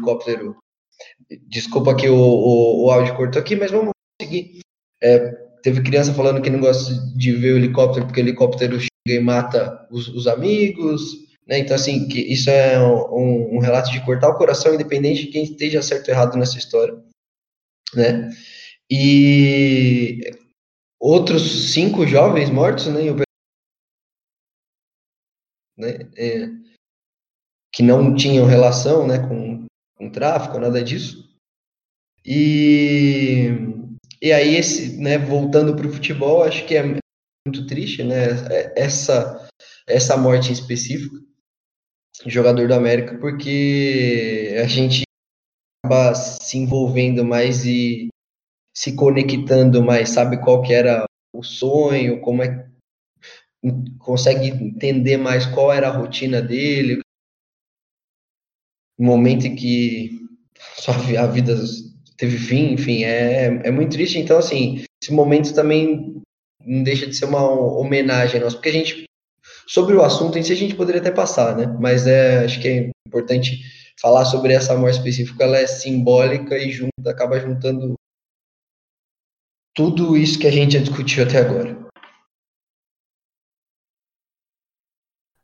[0.00, 0.56] o helicóptero
[1.48, 4.60] Desculpa que o, o, o áudio cortou aqui, mas vamos seguir.
[5.02, 5.18] É,
[5.62, 9.20] teve criança falando que não gosta de ver o helicóptero porque o helicóptero chega e
[9.20, 11.24] mata os, os amigos.
[11.46, 11.58] Né?
[11.58, 15.44] Então, assim, que isso é um, um, relato de cortar o coração, independente de quem
[15.44, 16.94] esteja certo ou errado nessa história.
[17.96, 18.30] Né?
[18.90, 20.20] E
[21.00, 23.00] outros cinco jovens mortos, né?
[25.76, 26.10] né?
[26.16, 26.48] É,
[27.72, 31.24] que não tinham relação né, com com tráfico, nada disso.
[32.24, 33.48] E,
[34.20, 38.28] e aí, esse, né, voltando para o futebol, acho que é muito triste, né,
[38.76, 39.48] essa,
[39.86, 41.16] essa morte em específico,
[42.26, 45.03] jogador do América, porque a gente
[45.84, 48.08] acaba se envolvendo mais e
[48.74, 52.66] se conectando mais, sabe qual que era o sonho, como é
[53.98, 57.00] consegue entender mais qual era a rotina dele,
[58.98, 60.20] um momento em que
[61.18, 61.56] a vida
[62.16, 64.18] teve fim, enfim, é, é muito triste.
[64.18, 66.22] Então, assim, esse momento também
[66.60, 69.04] não deixa de ser uma homenagem a nós, porque a gente,
[69.66, 71.66] sobre o assunto em si, a gente poderia até passar, né?
[71.80, 73.62] Mas é, acho que é importante
[74.00, 77.94] falar sobre essa morte específica, ela é simbólica e junta, acaba juntando
[79.74, 81.84] tudo isso que a gente já discutiu até agora.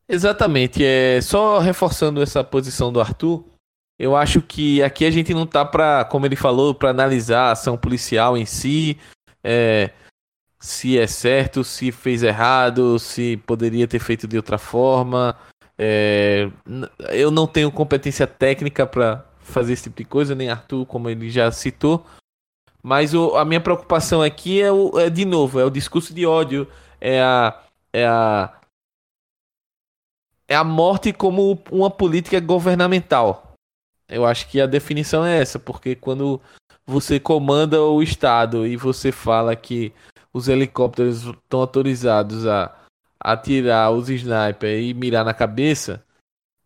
[0.09, 0.85] Exatamente.
[0.85, 3.45] É só reforçando essa posição do Arthur.
[3.99, 7.53] Eu acho que aqui a gente não tá para, como ele falou, para analisar a
[7.53, 8.99] ação policial em si,
[9.45, 9.91] é,
[10.59, 15.39] se é certo, se fez errado, se poderia ter feito de outra forma.
[15.83, 16.51] É,
[17.11, 21.31] eu não tenho competência técnica para fazer esse tipo de coisa, nem Arthur, como ele
[21.31, 22.05] já citou.
[22.83, 26.27] Mas o, a minha preocupação aqui é, o, é, de novo, é o discurso de
[26.27, 26.69] ódio,
[27.01, 27.59] é a,
[27.95, 28.53] é a
[30.47, 33.55] é a morte como uma política governamental.
[34.09, 36.41] Eu acho que a definição é essa, porque quando
[36.85, 39.93] você comanda o Estado e você fala que
[40.33, 42.77] os helicópteros estão autorizados a
[43.21, 46.05] atirar os snipers e mirar na cabeça,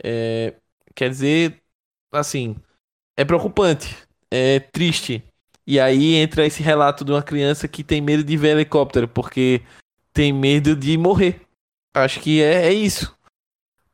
[0.03, 0.55] é,
[0.95, 1.61] quer dizer,
[2.13, 2.57] assim,
[3.17, 3.97] é preocupante,
[4.31, 5.23] é triste.
[5.67, 9.63] E aí entra esse relato de uma criança que tem medo de ver helicóptero, porque
[10.13, 11.41] tem medo de morrer.
[11.95, 13.15] Acho que é, é isso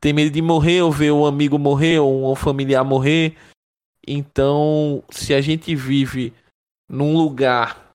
[0.01, 3.37] tem medo de morrer ou ver um amigo morrer ou um familiar morrer.
[4.05, 6.33] Então, se a gente vive
[6.89, 7.93] num lugar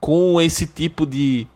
[0.00, 1.46] com esse tipo de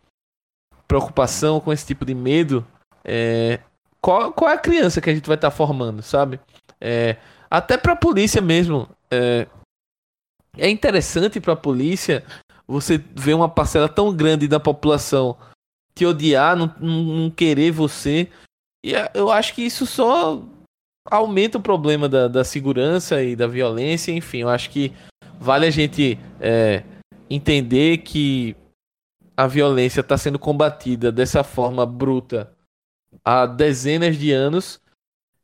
[0.87, 2.67] preocupação, com esse tipo de medo,
[3.05, 3.61] é,
[4.01, 6.39] qual, qual é a criança que a gente vai estar tá formando, sabe?
[6.81, 7.17] É,
[7.51, 8.89] até para a polícia mesmo.
[9.11, 9.47] É,
[10.57, 12.25] é interessante para a polícia
[12.67, 15.37] você ver uma parcela tão grande da população
[15.95, 18.29] te odiar, não, não querer você,
[18.85, 20.43] e eu acho que isso só
[21.11, 24.13] aumenta o problema da, da segurança e da violência.
[24.13, 24.93] Enfim, eu acho que
[25.41, 26.83] vale a gente é,
[27.31, 28.55] entender que
[29.37, 32.53] a violência está sendo combatida dessa forma bruta
[33.25, 34.81] há dezenas de anos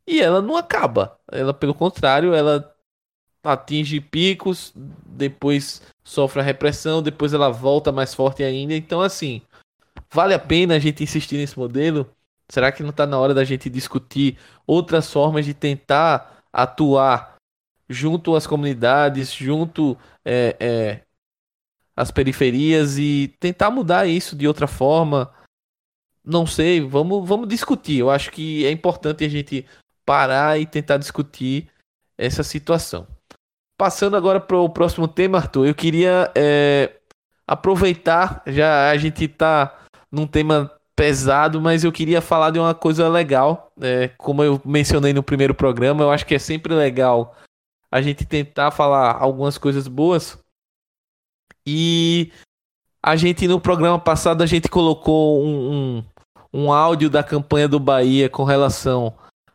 [0.06, 1.18] e ela não acaba.
[1.30, 2.74] Ela, pelo contrário, ela
[3.42, 8.74] atinge picos, depois sofre a repressão, depois ela volta mais forte ainda.
[8.74, 9.42] Então, assim,
[10.12, 12.10] vale a pena a gente insistir nesse modelo
[12.50, 14.36] Será que não está na hora da gente discutir
[14.66, 17.36] outras formas de tentar atuar
[17.88, 21.00] junto às comunidades, junto é, é,
[22.00, 25.30] às periferias e tentar mudar isso de outra forma?
[26.24, 27.98] Não sei, vamos, vamos discutir.
[27.98, 29.66] Eu acho que é importante a gente
[30.04, 31.68] parar e tentar discutir
[32.16, 33.06] essa situação.
[33.76, 36.90] Passando agora para o próximo tema, Arthur, eu queria é,
[37.46, 39.78] aproveitar, já a gente está
[40.10, 43.70] num tema pesado, mas eu queria falar de uma coisa legal.
[43.80, 47.36] É, como eu mencionei no primeiro programa, eu acho que é sempre legal
[47.90, 50.38] a gente tentar falar algumas coisas boas.
[51.72, 52.32] E
[53.00, 56.02] a gente, no programa passado, a gente colocou um,
[56.52, 59.14] um, um áudio da campanha do Bahia com relação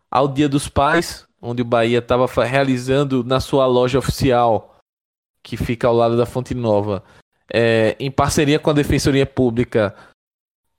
[0.09, 1.28] ao Dia dos Pais.
[1.41, 4.78] onde o Bahia estava realizando na sua loja oficial,
[5.43, 7.03] que fica ao lado da Fonte Nova,
[7.53, 9.93] é, em parceria com a Defensoria Pública,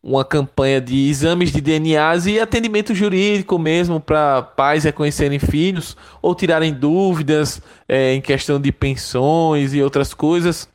[0.03, 6.35] uma campanha de exames de DNAs e atendimento jurídico mesmo para pais reconhecerem filhos ou
[6.35, 10.69] tirarem dúvidas é, em questão de pensões e outras coisas.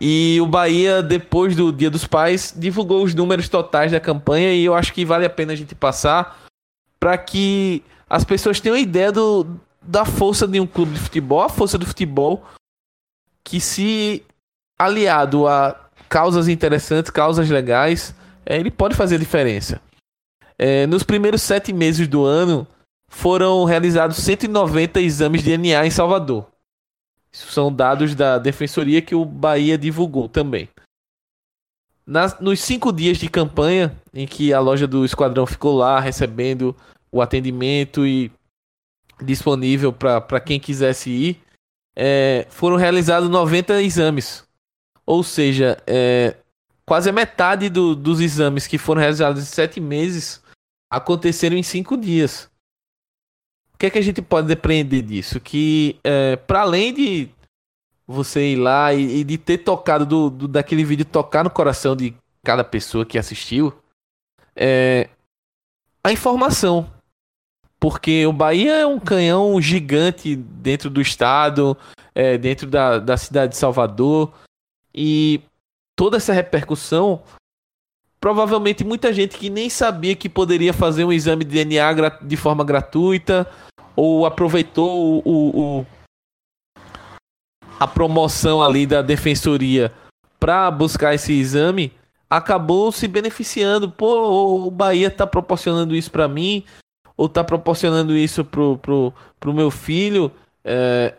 [0.00, 4.64] E o Bahia, depois do Dia dos Pais, divulgou os números totais da campanha e
[4.64, 6.38] eu acho que vale a pena a gente passar
[7.00, 9.46] para que as pessoas tenham ideia do,
[9.82, 12.44] da força de um clube de futebol, a força do futebol,
[13.42, 14.22] que se
[14.78, 15.74] aliado a
[16.08, 18.14] causas interessantes, causas legais,
[18.46, 19.80] é, ele pode fazer diferença.
[20.58, 22.66] É, nos primeiros sete meses do ano,
[23.08, 26.46] foram realizados 190 exames de DNA em Salvador.
[27.38, 30.68] São dados da defensoria que o Bahia divulgou também.
[32.06, 36.74] Nas, nos cinco dias de campanha, em que a loja do Esquadrão ficou lá recebendo
[37.12, 38.32] o atendimento e
[39.22, 41.42] disponível para quem quisesse ir,
[41.94, 44.44] é, foram realizados 90 exames.
[45.04, 46.36] Ou seja, é,
[46.86, 50.42] quase a metade do, dos exames que foram realizados em sete meses
[50.90, 52.50] aconteceram em cinco dias.
[53.78, 55.38] O que é que a gente pode depreender disso?
[55.38, 57.28] Que é, para além de
[58.04, 61.94] você ir lá e, e de ter tocado do, do, daquele vídeo tocar no coração
[61.94, 62.12] de
[62.42, 63.72] cada pessoa que assistiu,
[64.56, 65.08] é,
[66.02, 66.92] a informação.
[67.78, 71.76] Porque o Bahia é um canhão gigante dentro do estado,
[72.12, 74.34] é, dentro da, da cidade de Salvador.
[74.92, 75.40] E
[75.94, 77.22] toda essa repercussão,
[78.20, 82.64] provavelmente muita gente que nem sabia que poderia fazer um exame de DNA de forma
[82.64, 83.46] gratuita
[83.94, 85.86] ou aproveitou o, o, o
[87.78, 89.92] a promoção ali da defensoria
[90.38, 91.92] para buscar esse exame,
[92.28, 93.90] acabou se beneficiando.
[93.90, 96.64] Pô, o Bahia tá proporcionando isso para mim,
[97.16, 100.30] ou tá proporcionando isso pro, pro, pro meu filho,
[100.64, 101.14] é,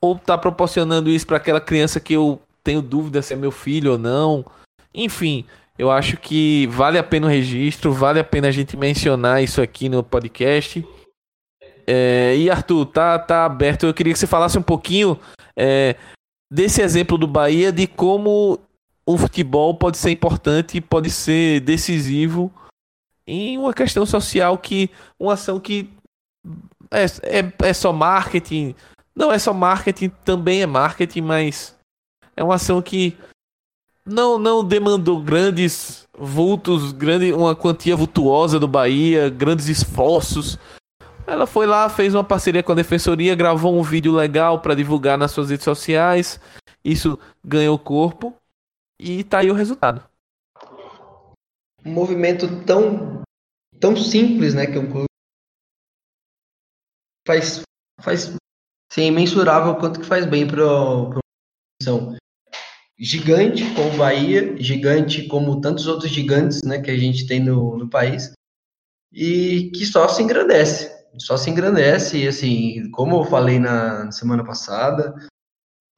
[0.00, 3.92] ou tá proporcionando isso para aquela criança que eu tenho dúvida se é meu filho
[3.92, 4.44] ou não.
[4.92, 5.44] Enfim,
[5.80, 9.62] eu acho que vale a pena o registro, vale a pena a gente mencionar isso
[9.62, 10.86] aqui no podcast.
[11.86, 13.86] É, e Arthur, tá, tá aberto.
[13.86, 15.18] Eu queria que você falasse um pouquinho
[15.56, 15.96] é,
[16.52, 18.60] desse exemplo do Bahia, de como
[19.06, 22.52] o futebol pode ser importante, pode ser decisivo
[23.26, 25.88] em uma questão social que uma ação que
[26.90, 27.06] é,
[27.38, 28.74] é, é só marketing,
[29.16, 31.74] não é só marketing, também é marketing, mas
[32.36, 33.16] é uma ação que
[34.04, 40.58] não não demandou grandes vultos, grande uma quantia vultuosa do Bahia, grandes esforços,
[41.26, 45.16] ela foi lá, fez uma parceria com a defensoria, gravou um vídeo legal para divulgar
[45.16, 46.40] nas suas redes sociais.
[46.84, 48.34] Isso ganhou corpo
[48.98, 50.02] e tá aí o resultado.
[51.84, 53.22] Um movimento tão
[53.78, 55.06] tão simples, né, que um clube
[57.26, 57.62] faz
[58.00, 58.34] faz
[58.92, 61.20] sim, imensurável quanto que faz bem para uma
[61.82, 62.16] são
[63.00, 67.88] gigante como Bahia, gigante como tantos outros gigantes, né, que a gente tem no, no
[67.88, 68.32] país
[69.12, 72.18] e que só se engrandece só se engrandece.
[72.18, 75.14] E assim, como eu falei na semana passada,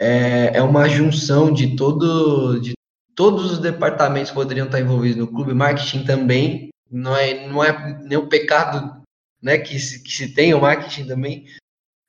[0.00, 2.72] é, é uma junção de todo, de
[3.14, 6.68] todos os departamentos poderiam estar envolvidos no clube, marketing também.
[6.90, 9.02] Não é, não é nenhum pecado
[9.42, 11.46] né, que, se, que se tem o marketing também,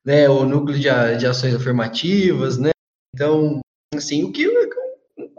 [0.06, 2.72] né, o núcleo de, de ações afirmativas, né?
[3.16, 3.60] Então,
[3.96, 4.46] assim, o que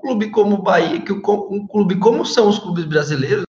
[0.05, 3.45] clube como o Bahia, que um clube como são os clubes brasileiros,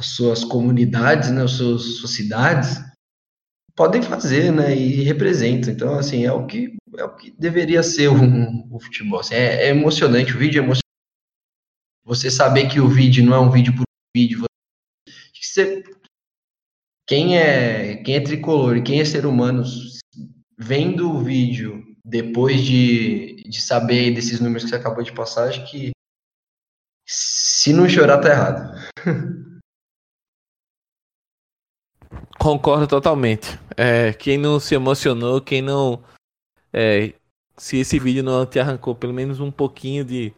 [0.00, 2.80] as suas comunidades, né, as suas, cidades,
[3.76, 5.72] podem fazer, né, e representam.
[5.72, 8.16] Então, assim, é o que é o que deveria ser o,
[8.74, 9.20] o futebol.
[9.20, 10.80] Assim, é, é, emocionante, o vídeo é emocionante.
[12.04, 13.84] Você saber que o vídeo não é um vídeo por
[14.16, 14.44] vídeo.
[15.40, 15.84] Você,
[17.06, 19.62] quem é quem é tricolor e quem é ser humano
[20.58, 25.68] vendo o vídeo depois de, de saber desses números que você acabou de passar, acho
[25.68, 25.90] que
[27.04, 28.72] se não chorar tá errado.
[32.38, 33.58] Concordo totalmente.
[33.76, 36.02] É, quem não se emocionou, quem não.
[36.72, 37.12] É,
[37.56, 40.32] se esse vídeo não te arrancou pelo menos um pouquinho de,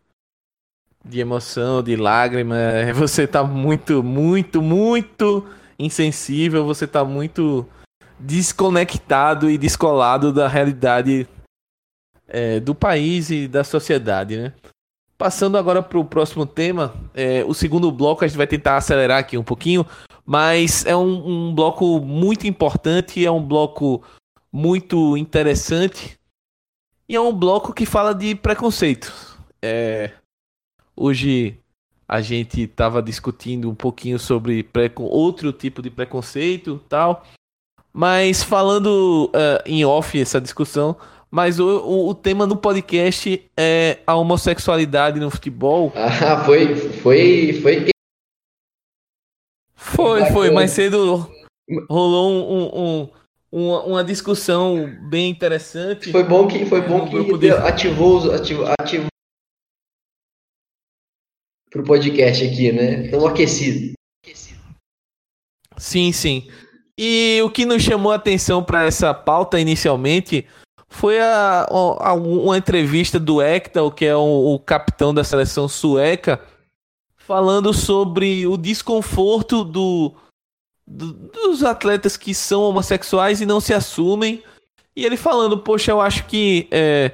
[1.05, 5.47] de emoção, de lágrima, é, você tá muito, muito, muito
[5.79, 7.69] insensível, você tá muito
[8.19, 11.29] desconectado e descolado da realidade
[12.33, 14.55] é, do país e da sociedade, né?
[15.19, 19.19] Passando agora para o próximo tema, é, o segundo bloco a gente vai tentar acelerar
[19.19, 19.87] aqui um pouquinho,
[20.25, 24.03] mas é um, um bloco muito importante, é um bloco
[24.51, 26.19] muito interessante
[27.07, 29.13] e é um bloco que fala de preconceito.
[29.61, 30.11] É,
[30.97, 31.59] hoje
[32.09, 34.67] a gente estava discutindo um pouquinho sobre
[34.99, 37.25] outro tipo de preconceito tal.
[37.93, 40.97] Mas falando uh, em off essa discussão,
[41.33, 45.91] mas o, o, o, tema no podcast é a homossexualidade no futebol.
[45.97, 47.89] Ah, foi, foi, foi.
[49.75, 50.51] Foi, foi.
[50.51, 51.27] Mais cedo
[51.89, 53.09] rolou um, um,
[53.51, 56.13] uma, uma discussão bem interessante.
[56.13, 59.07] Foi bom que foi bom que ativou, ativou, ativou
[61.71, 63.09] pro podcast aqui, né?
[63.09, 63.95] Tão aquecido.
[65.79, 66.49] Sim, sim.
[66.99, 70.47] E o que nos chamou a atenção para essa pauta inicialmente
[70.93, 76.39] foi a, a, uma entrevista do Ekdal, que é o, o, capitão da seleção sueca,
[77.17, 80.15] falando sobre o desconforto do,
[80.87, 84.43] do, dos atletas que são homossexuais e não se assumem.
[84.95, 87.13] E ele falando, poxa, eu acho que é,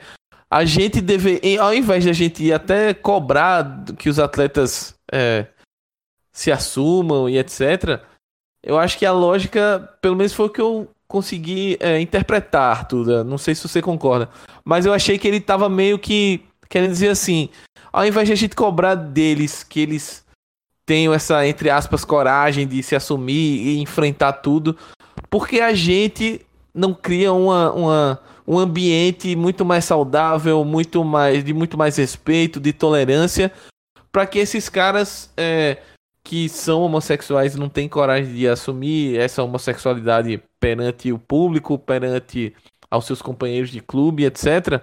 [0.50, 5.46] a gente deve, ao invés de a gente até cobrar que os atletas é,
[6.32, 8.02] se assumam e etc.,
[8.60, 13.24] eu acho que a lógica, pelo menos foi o que eu consegui é, interpretar, tudo.
[13.24, 14.28] Não sei se você concorda.
[14.64, 17.48] Mas eu achei que ele tava meio que querendo dizer assim:
[17.92, 20.24] ao invés de a gente cobrar deles que eles
[20.86, 24.76] tenham essa, entre aspas, coragem de se assumir e enfrentar tudo,
[25.28, 26.40] porque a gente
[26.74, 32.58] não cria uma, uma, um ambiente muito mais saudável, muito mais de muito mais respeito,
[32.58, 33.52] de tolerância,
[34.10, 35.78] para que esses caras é,
[36.24, 42.54] que são homossexuais não têm coragem de assumir essa homossexualidade perante o público, perante
[42.90, 44.82] aos seus companheiros de clube, etc.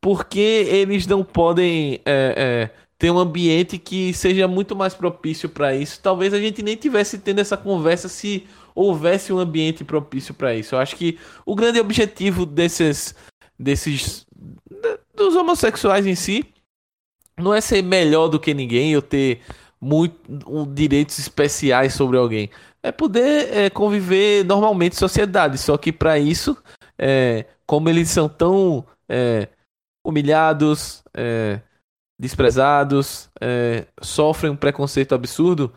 [0.00, 5.74] Porque eles não podem é, é, ter um ambiente que seja muito mais propício para
[5.74, 6.00] isso.
[6.02, 10.74] Talvez a gente nem tivesse tendo essa conversa se houvesse um ambiente propício para isso.
[10.74, 13.14] Eu acho que o grande objetivo desses,
[13.58, 14.26] desses
[15.14, 16.44] dos homossexuais em si
[17.38, 19.40] não é ser melhor do que ninguém ou ter
[19.80, 20.16] muito,
[20.46, 22.50] um, direitos especiais sobre alguém.
[22.84, 25.56] É poder é, conviver normalmente em sociedade.
[25.56, 26.54] Só que para isso,
[26.98, 29.48] é, como eles são tão é,
[30.04, 31.60] humilhados, é,
[32.18, 35.72] desprezados, é, sofrem um preconceito absurdo,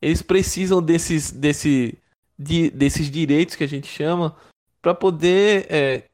[0.00, 1.98] eles precisam desses, desse,
[2.38, 4.36] de, desses direitos que a gente chama
[4.80, 6.04] para poder, é,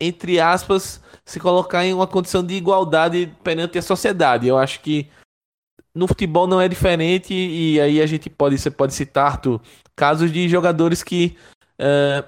[0.00, 4.46] entre aspas, se colocar em uma condição de igualdade perante a sociedade.
[4.46, 5.10] Eu acho que
[5.94, 9.60] no futebol não é diferente e aí a gente pode, você pode citar, Arthur,
[9.94, 11.36] casos de jogadores que
[11.78, 12.26] uh,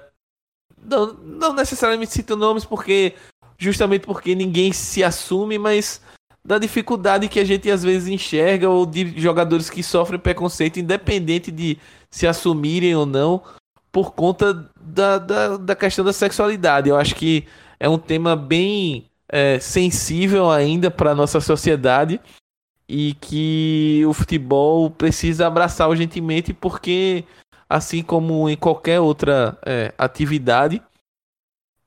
[0.81, 3.13] não, não necessariamente citam nomes porque
[3.57, 6.01] justamente porque ninguém se assume, mas
[6.45, 11.51] da dificuldade que a gente às vezes enxerga ou de jogadores que sofrem preconceito independente
[11.51, 11.77] de
[12.09, 13.43] se assumirem ou não
[13.91, 16.87] por conta da, da, da questão da sexualidade.
[16.87, 17.45] Eu acho que
[17.79, 22.19] é um tema bem é, sensível ainda para nossa sociedade
[22.87, 27.25] e que o futebol precisa abraçar urgentemente porque,
[27.69, 30.81] assim como em qualquer outra é, atividade,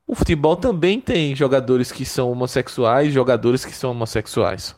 [0.07, 4.74] o futebol também tem jogadores que são homossexuais, jogadores que são homossexuais.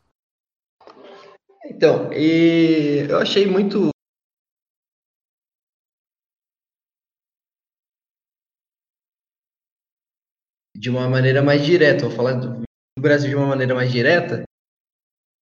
[1.65, 3.89] Então, e eu achei muito
[10.77, 12.63] de uma maneira mais direta, vou falar do
[12.99, 14.43] Brasil de uma maneira mais direta,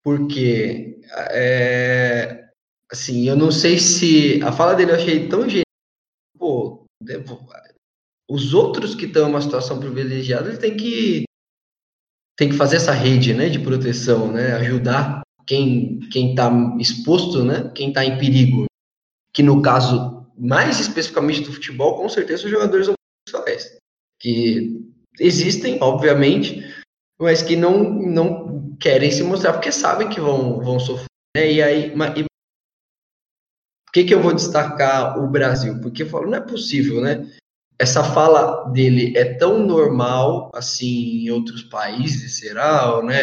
[0.03, 2.49] porque, é,
[2.91, 4.43] assim, eu não sei se.
[4.43, 5.65] A fala dele eu achei tão genial.
[6.39, 6.87] Pô,
[8.31, 11.25] os outros que estão em uma situação privilegiada, eles têm que,
[12.39, 14.53] têm que fazer essa rede né, de proteção, né?
[14.53, 17.71] Ajudar quem está exposto, né?
[17.75, 18.67] Quem está em perigo.
[19.35, 23.77] Que no caso, mais especificamente do futebol, com certeza os jogadores homossexuais.
[24.21, 24.81] Que
[25.19, 26.65] existem, obviamente,
[27.21, 31.05] mas que não, não querem se mostrar porque sabem que vão, vão sofrer.
[31.37, 31.53] Né?
[31.53, 32.25] E aí, e,
[33.85, 35.81] por que, que eu vou destacar o Brasil?
[35.81, 37.29] Porque eu falo, não é possível, né?
[37.79, 43.03] Essa fala dele é tão normal assim em outros países, será?
[43.03, 43.21] Né?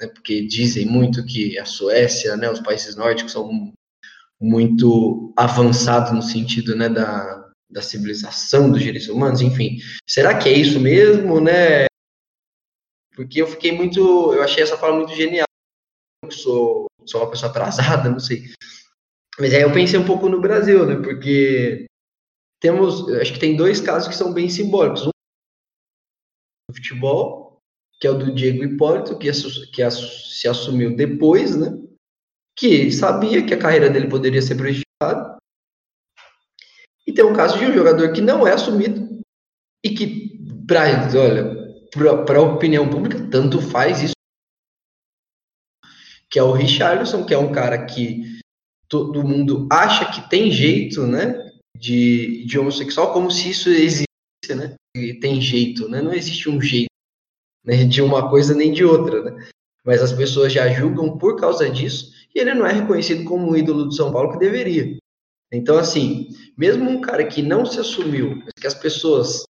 [0.00, 3.72] É porque dizem muito que a Suécia, né, os países nórdicos são
[4.40, 9.78] muito avançados no sentido né, da, da civilização dos direitos humanos, enfim.
[10.06, 11.86] Será que é isso mesmo, né?
[13.16, 14.34] Porque eu fiquei muito.
[14.34, 15.46] Eu achei essa fala muito genial.
[16.22, 18.44] Eu sou, sou uma pessoa atrasada, não sei.
[19.40, 20.96] Mas aí eu pensei um pouco no Brasil, né?
[20.96, 21.86] Porque
[22.60, 23.10] temos.
[23.14, 25.06] Acho que tem dois casos que são bem simbólicos.
[25.06, 25.10] Um
[26.68, 27.58] no futebol,
[27.98, 31.68] que é o do Diego Hipólito, que, que se assumiu depois, né?
[32.54, 35.36] Que sabia que a carreira dele poderia ser prejudicada.
[37.06, 39.20] E tem um caso de um jogador que não é assumido
[39.84, 44.14] e que, pra, olha, para a opinião pública, tanto faz isso.
[46.28, 48.40] Que é o Richarlison, que é um cara que
[48.88, 51.46] todo mundo acha que tem jeito, né?
[51.78, 54.06] de, de homossexual como se isso existisse,
[54.54, 54.74] né?
[54.96, 56.00] E tem jeito, né?
[56.00, 56.90] Não existe um jeito
[57.64, 59.48] né, de uma coisa nem de outra, né?
[59.84, 63.56] Mas as pessoas já julgam por causa disso e ele não é reconhecido como um
[63.56, 64.96] ídolo do São Paulo que deveria.
[65.52, 69.44] Então, assim, mesmo um cara que não se assumiu, mas que as pessoas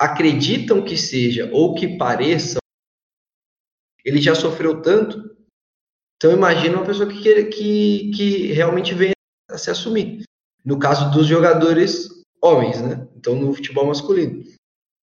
[0.00, 2.58] acreditam que seja ou que pareça,
[4.04, 5.36] ele já sofreu tanto.
[6.16, 9.12] Então, imagina uma pessoa que, que, que realmente vem
[9.50, 10.22] a se assumir.
[10.64, 12.08] No caso dos jogadores
[12.42, 13.08] homens, né?
[13.16, 14.42] Então, no futebol masculino.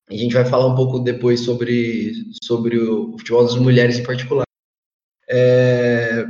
[0.09, 4.45] A gente vai falar um pouco depois sobre, sobre o futebol das mulheres em particular.
[5.27, 6.23] É,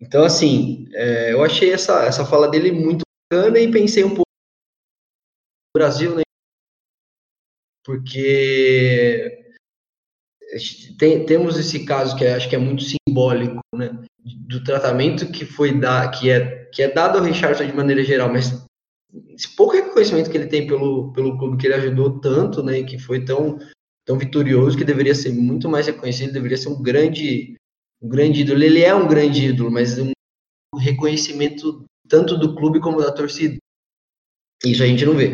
[0.00, 4.28] então, assim, é, eu achei essa, essa fala dele muito bacana e pensei um pouco
[5.74, 6.22] no Brasil, né?
[7.84, 9.44] Porque
[10.98, 14.04] tem, temos esse caso que acho que é muito simbólico, né?
[14.24, 18.32] Do tratamento que foi da, que é que é dado ao Richardson de maneira geral,
[18.32, 18.64] mas
[19.28, 22.98] esse pouco reconhecimento que ele tem pelo, pelo clube que ele ajudou tanto, né, que
[22.98, 23.58] foi tão,
[24.06, 27.56] tão vitorioso, que deveria ser muito mais reconhecido, deveria ser um grande,
[28.00, 28.62] um grande ídolo.
[28.62, 30.12] Ele é um grande ídolo, mas um
[30.78, 33.56] reconhecimento tanto do clube como da torcida.
[34.64, 35.32] Isso a gente não vê.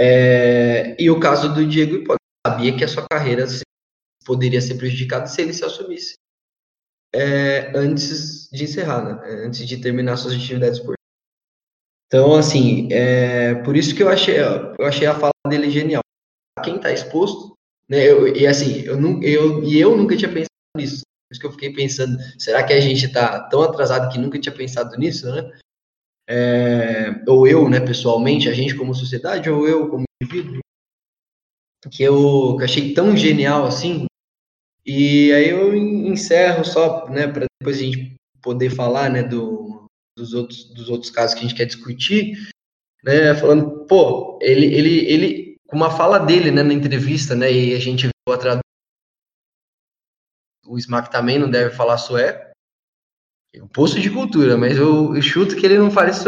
[0.00, 3.44] É, e o caso do Diego Hipólito, sabia que a sua carreira
[4.24, 6.14] poderia ser prejudicada se ele se assumisse
[7.14, 9.44] é, antes de encerrar, né?
[9.44, 10.94] antes de terminar suas atividades por
[12.12, 16.02] então, assim, é por isso que eu achei, eu achei a fala dele genial.
[16.64, 17.54] Quem está exposto,
[17.88, 18.04] né?
[18.04, 21.02] Eu, e assim, eu, eu, e eu nunca tinha pensado nisso.
[21.02, 24.40] Por isso que eu fiquei pensando, será que a gente está tão atrasado que nunca
[24.40, 25.56] tinha pensado nisso, né?
[26.32, 30.60] É, ou eu, né, pessoalmente, a gente como sociedade, ou eu como indivíduo,
[31.90, 34.06] que eu, que achei tão genial assim.
[34.86, 40.32] E aí eu encerro só, né, para depois a gente poder falar, né, do, dos
[40.32, 42.36] outros, dos outros casos que a gente quer discutir,
[43.02, 47.74] né, falando, pô, ele, ele, ele, com uma fala dele, né, na entrevista, né, e
[47.74, 48.60] a gente viu a tradução,
[50.64, 52.49] o Smack também não deve falar sueco,
[53.56, 56.26] um posto de cultura, mas eu, eu chuto que ele não fala isso.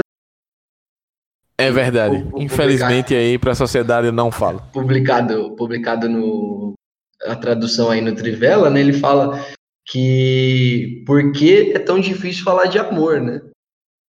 [1.58, 2.26] É verdade.
[2.36, 4.60] Infelizmente aí para a sociedade não fala.
[4.72, 6.74] Publicado, publicado no
[7.24, 8.80] a tradução aí no Trivela, né?
[8.80, 9.40] Ele fala
[9.86, 13.40] que por que é tão difícil falar de amor, né?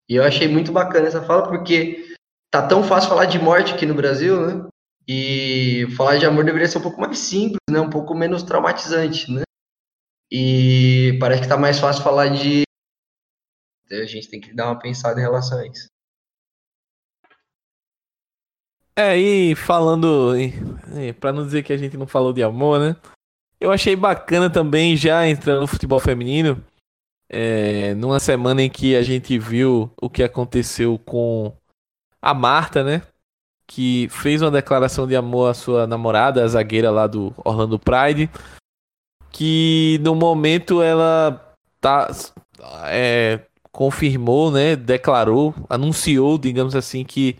[0.09, 2.13] E eu achei muito bacana essa fala, porque
[2.51, 4.67] tá tão fácil falar de morte aqui no Brasil, né?
[5.07, 7.79] E falar de amor deveria ser um pouco mais simples, né?
[7.79, 9.43] Um pouco menos traumatizante, né?
[10.31, 12.63] E parece que tá mais fácil falar de.
[14.01, 15.87] A gente tem que dar uma pensada em relação a isso.
[18.95, 20.33] É, e falando,
[21.19, 22.95] para não dizer que a gente não falou de amor, né?
[23.59, 26.63] Eu achei bacana também, já entrando no futebol feminino,
[27.29, 31.51] é, numa semana em que a gente viu o que aconteceu com
[32.21, 33.01] a Marta, né?
[33.65, 38.29] Que fez uma declaração de amor à sua namorada, a zagueira lá do Orlando Pride.
[39.31, 42.11] Que no momento ela tá.
[42.85, 43.39] É,
[43.73, 44.75] confirmou, né?
[44.75, 47.37] Declarou, anunciou, digamos assim, que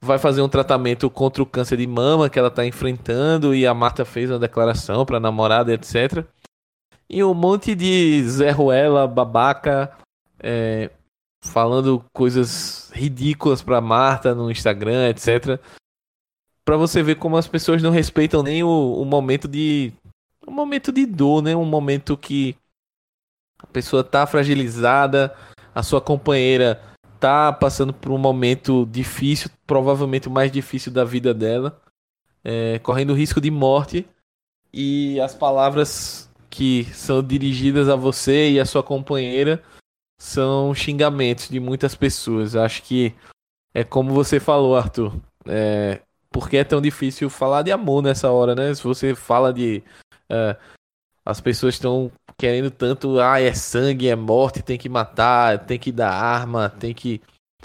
[0.00, 3.72] vai fazer um tratamento contra o câncer de mama que ela está enfrentando e a
[3.72, 6.26] Marta fez uma declaração para a namorada, etc.
[7.08, 9.96] E um monte de Zé Ruela, babaca,
[10.40, 10.90] é,
[11.44, 15.60] falando coisas ridículas pra Marta no Instagram, etc.
[16.64, 19.92] Pra você ver como as pessoas não respeitam nem o, o momento de.
[20.46, 21.54] Um momento de dor, né?
[21.54, 22.56] Um momento que
[23.58, 25.34] a pessoa tá fragilizada,
[25.74, 26.80] a sua companheira
[27.18, 31.80] tá passando por um momento difícil, provavelmente o mais difícil da vida dela,
[32.44, 34.06] é, correndo risco de morte,
[34.72, 39.62] e as palavras que são dirigidas a você e a sua companheira
[40.18, 42.56] são xingamentos de muitas pessoas.
[42.56, 43.14] Acho que
[43.74, 45.14] é como você falou, Arthur.
[45.46, 46.00] É,
[46.30, 48.74] porque é tão difícil falar de amor nessa hora, né?
[48.74, 49.82] Se você fala de.
[50.28, 50.56] É,
[51.24, 55.90] as pessoas estão querendo tanto, ah, é sangue, é morte, tem que matar, tem que
[55.90, 57.20] dar arma, tem que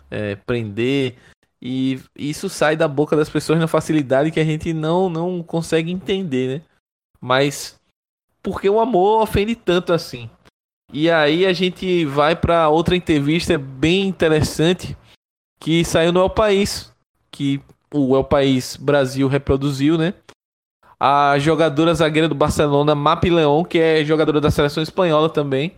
[0.10, 1.18] é, prender.
[1.62, 5.92] E isso sai da boca das pessoas na facilidade que a gente não, não consegue
[5.92, 6.66] entender, né?
[7.20, 7.80] Mas
[8.42, 10.30] porque o amor ofende tanto assim.
[10.92, 14.98] E aí a gente vai para outra entrevista bem interessante
[15.60, 16.92] que saiu no El País,
[17.30, 17.62] que
[17.94, 20.14] o El País Brasil reproduziu, né?
[21.04, 25.74] A jogadora zagueira do Barcelona, Mapi Leon, que é jogadora da seleção espanhola também,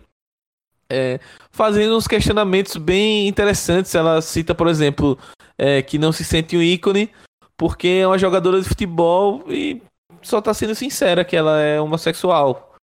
[0.86, 1.18] é,
[1.50, 3.94] fazendo uns questionamentos bem interessantes.
[3.94, 5.18] Ela cita, por exemplo,
[5.56, 7.10] é, que não se sente um ícone
[7.56, 9.80] porque é uma jogadora de futebol e
[10.20, 12.74] só tá sendo sincera que ela é homossexual.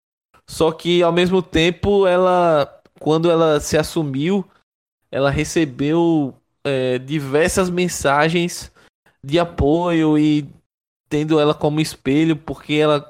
[0.49, 4.49] Só que ao mesmo tempo, ela, quando ela se assumiu,
[5.11, 6.34] ela recebeu
[6.64, 8.72] é, diversas mensagens
[9.22, 10.49] de apoio e
[11.11, 13.04] tendo ela como espelho, porque ela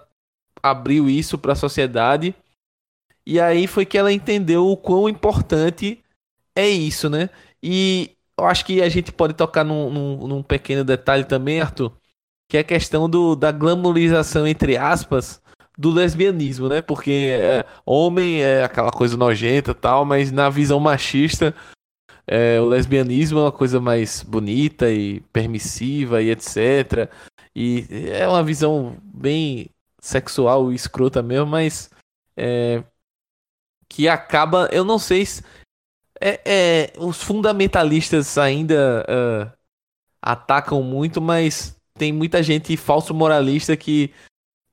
[0.62, 2.34] abriu isso para a sociedade.
[3.24, 6.02] E aí foi que ela entendeu o quão importante
[6.56, 7.28] é isso, né?
[7.62, 11.92] E eu acho que a gente pode tocar num, num, num pequeno detalhe também, Arthur,
[12.48, 15.40] que é a questão do, da glamorização, entre aspas,
[15.76, 16.80] do lesbianismo, né?
[16.80, 21.54] Porque é, homem é aquela coisa nojenta tal, mas na visão machista,
[22.26, 27.10] é, o lesbianismo é uma coisa mais bonita e permissiva e etc.
[27.54, 29.70] E é uma visão bem
[30.00, 31.90] sexual e escrota mesmo, mas
[32.36, 32.82] é,
[33.88, 35.42] que acaba, eu não sei se
[36.20, 39.52] é, é os fundamentalistas ainda uh,
[40.22, 44.12] atacam muito, mas tem muita gente falso moralista que,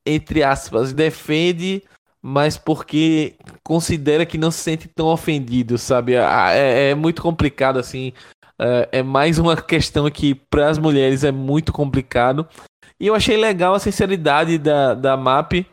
[0.05, 1.83] entre aspas, defende,
[2.21, 6.13] mas porque considera que não se sente tão ofendido, sabe?
[6.15, 8.13] É, é muito complicado, assim.
[8.59, 12.47] É, é mais uma questão que para as mulheres é muito complicado.
[12.99, 15.65] E eu achei legal a sinceridade da, da MAP,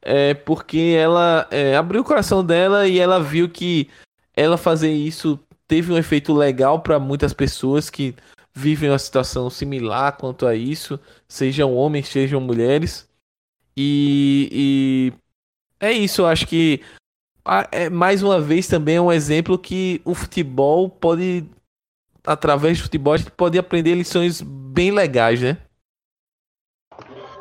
[0.00, 3.88] é, porque ela é, abriu o coração dela e ela viu que
[4.36, 8.14] ela fazer isso teve um efeito legal para muitas pessoas que
[8.54, 13.06] vivem uma situação similar quanto a isso, sejam homens, sejam mulheres.
[13.76, 15.12] E, e
[15.78, 16.80] é isso, eu acho que
[17.70, 21.44] é, mais uma vez também é um exemplo que o futebol pode,
[22.28, 25.56] através do futebol, a gente pode aprender lições bem legais, né?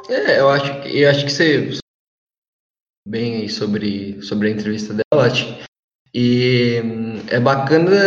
[0.10, 1.78] É, eu acho que eu acho que você
[3.06, 5.28] bem aí sobre, sobre a entrevista dela,
[6.14, 8.06] e hum, é bacana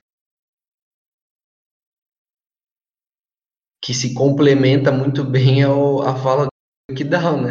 [3.82, 7.50] que se complementa muito bem ao, a fala do Kidal, né?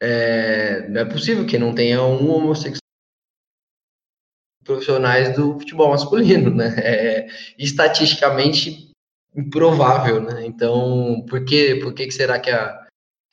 [0.00, 2.81] É, não é possível que não tenha um homossexual
[4.64, 6.74] profissionais do futebol masculino, né?
[6.78, 8.90] É estatisticamente
[9.34, 10.44] improvável, né?
[10.46, 12.86] Então, por que, por que, que será que, a,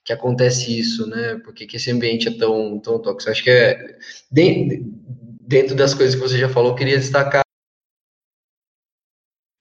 [0.05, 1.35] que acontece isso, né?
[1.43, 3.31] Por que, que esse ambiente é tão, tão tóxico?
[3.31, 3.97] Acho que é
[5.49, 7.41] dentro das coisas que você já falou, eu queria destacar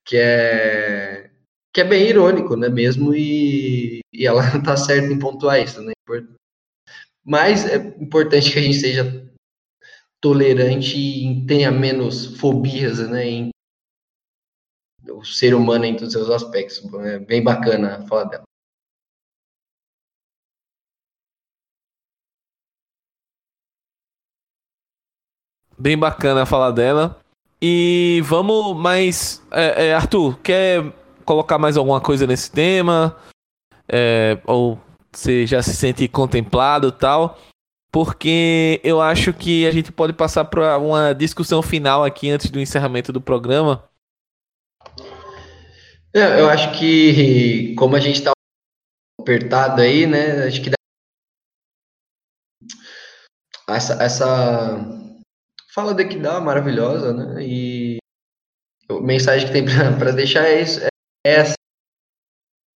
[0.04, 1.30] que é
[1.72, 5.92] que é bem irônico, né, mesmo, e, e ela tá certa em pontuar isso, né,
[7.24, 9.27] mas é importante que a gente seja
[10.20, 13.50] tolerante e tenha menos fobias, né, em
[15.10, 18.42] o ser humano em todos os seus aspectos, é bem bacana falar dela.
[25.78, 27.20] Bem bacana falar dela.
[27.62, 29.42] E vamos mais.
[29.50, 30.92] É, é, Arthur, quer
[31.24, 33.16] colocar mais alguma coisa nesse tema?
[33.88, 34.78] É, ou
[35.12, 37.38] você já se sente contemplado tal?
[37.90, 42.60] Porque eu acho que a gente pode passar para uma discussão final aqui antes do
[42.60, 43.88] encerramento do programa.
[46.14, 48.32] É, eu acho que, como a gente está
[49.20, 50.46] apertado aí, né?
[50.46, 50.70] Acho que
[53.68, 54.78] essa, essa
[55.74, 57.44] fala daqui dá maravilhosa, né?
[57.44, 57.98] E
[58.88, 59.64] a mensagem que tem
[59.98, 60.80] para deixar é isso,
[61.24, 61.54] essa.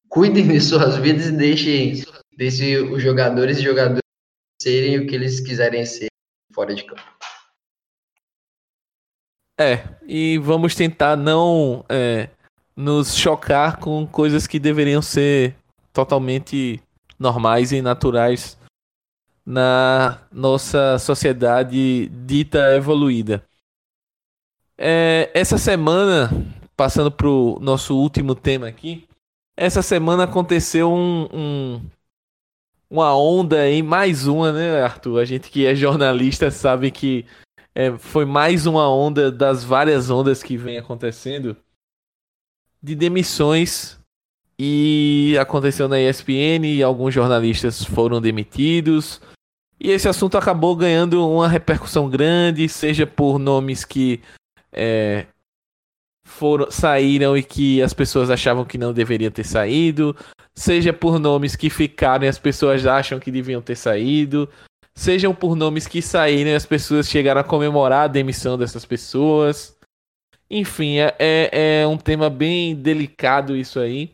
[0.10, 2.04] Cuidem de suas vidas e deixem,
[2.36, 4.09] deixem os jogadores e jogadores
[4.62, 6.08] serem o que eles quiserem ser
[6.54, 7.02] fora de campo.
[9.60, 12.30] É, e vamos tentar não é,
[12.76, 15.56] nos chocar com coisas que deveriam ser
[15.92, 16.82] totalmente
[17.18, 18.58] normais e naturais
[19.46, 23.44] na nossa sociedade dita evoluída.
[24.78, 26.30] É, essa semana
[26.80, 29.06] passando pro nosso último tema aqui.
[29.58, 31.82] Essa semana aconteceu um, um,
[32.90, 35.20] uma onda aí, mais uma, né, Arthur?
[35.20, 37.26] A gente que é jornalista sabe que
[37.76, 41.56] é, foi mais uma onda das várias ondas que vem acontecendo
[42.82, 44.00] de demissões
[44.58, 49.22] e aconteceu na ESPN e alguns jornalistas foram demitidos.
[49.80, 54.22] E esse assunto acabou ganhando uma repercussão grande, seja por nomes que
[54.74, 55.28] é,
[56.30, 60.16] foram saíram e que as pessoas achavam que não deveriam ter saído,
[60.56, 64.48] seja por nomes que ficaram e as pessoas acham que deviam ter saído,
[64.96, 69.78] sejam por nomes que saíram e as pessoas chegaram a comemorar a demissão dessas pessoas.
[70.50, 74.12] Enfim, é, é, é um tema bem delicado isso aí.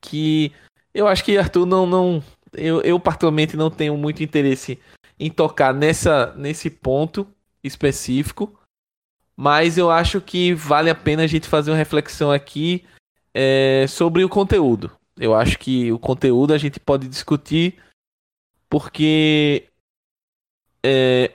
[0.00, 0.52] Que
[0.92, 1.86] eu acho que Arthur não.
[1.86, 4.78] não eu, eu, particularmente, não tenho muito interesse
[5.18, 7.26] em tocar nessa, nesse ponto
[7.62, 8.58] específico.
[9.36, 12.84] Mas eu acho que vale a pena a gente fazer uma reflexão aqui
[13.34, 14.90] é, sobre o conteúdo.
[15.16, 17.76] Eu acho que o conteúdo a gente pode discutir
[18.68, 19.68] porque
[20.84, 21.32] é,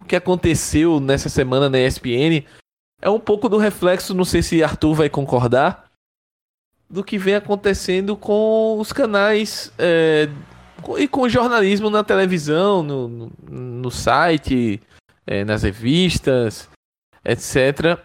[0.00, 2.44] o que aconteceu nessa semana na ESPN
[3.00, 5.90] é um pouco do reflexo, não sei se Arthur vai concordar,
[6.88, 10.28] do que vem acontecendo com os canais é,
[10.98, 14.80] e com o jornalismo na televisão, no, no, no site,
[15.26, 16.68] é, nas revistas,
[17.24, 17.98] etc.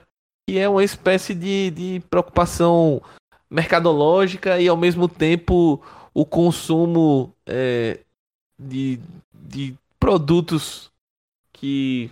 [0.49, 3.01] E é uma espécie de, de preocupação
[3.49, 5.81] mercadológica e ao mesmo tempo
[6.13, 7.99] o consumo é,
[8.59, 8.99] de,
[9.33, 10.91] de produtos
[11.51, 12.11] que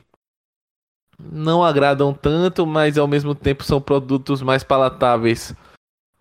[1.19, 5.53] não agradam tanto, mas ao mesmo tempo são produtos mais palatáveis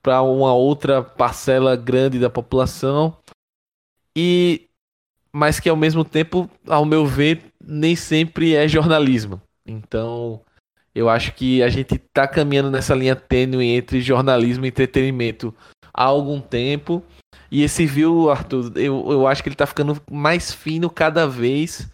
[0.03, 3.17] para uma outra parcela grande da população.
[4.17, 4.67] E
[5.33, 9.41] mas que ao mesmo tempo, ao meu ver, nem sempre é jornalismo.
[9.65, 10.41] Então,
[10.95, 15.55] eu acho que a gente está caminhando nessa linha tênue entre jornalismo e entretenimento
[15.95, 17.03] há algum tempo.
[17.51, 21.89] E esse viu, Arthur, eu, eu acho que ele está ficando mais fino cada vez.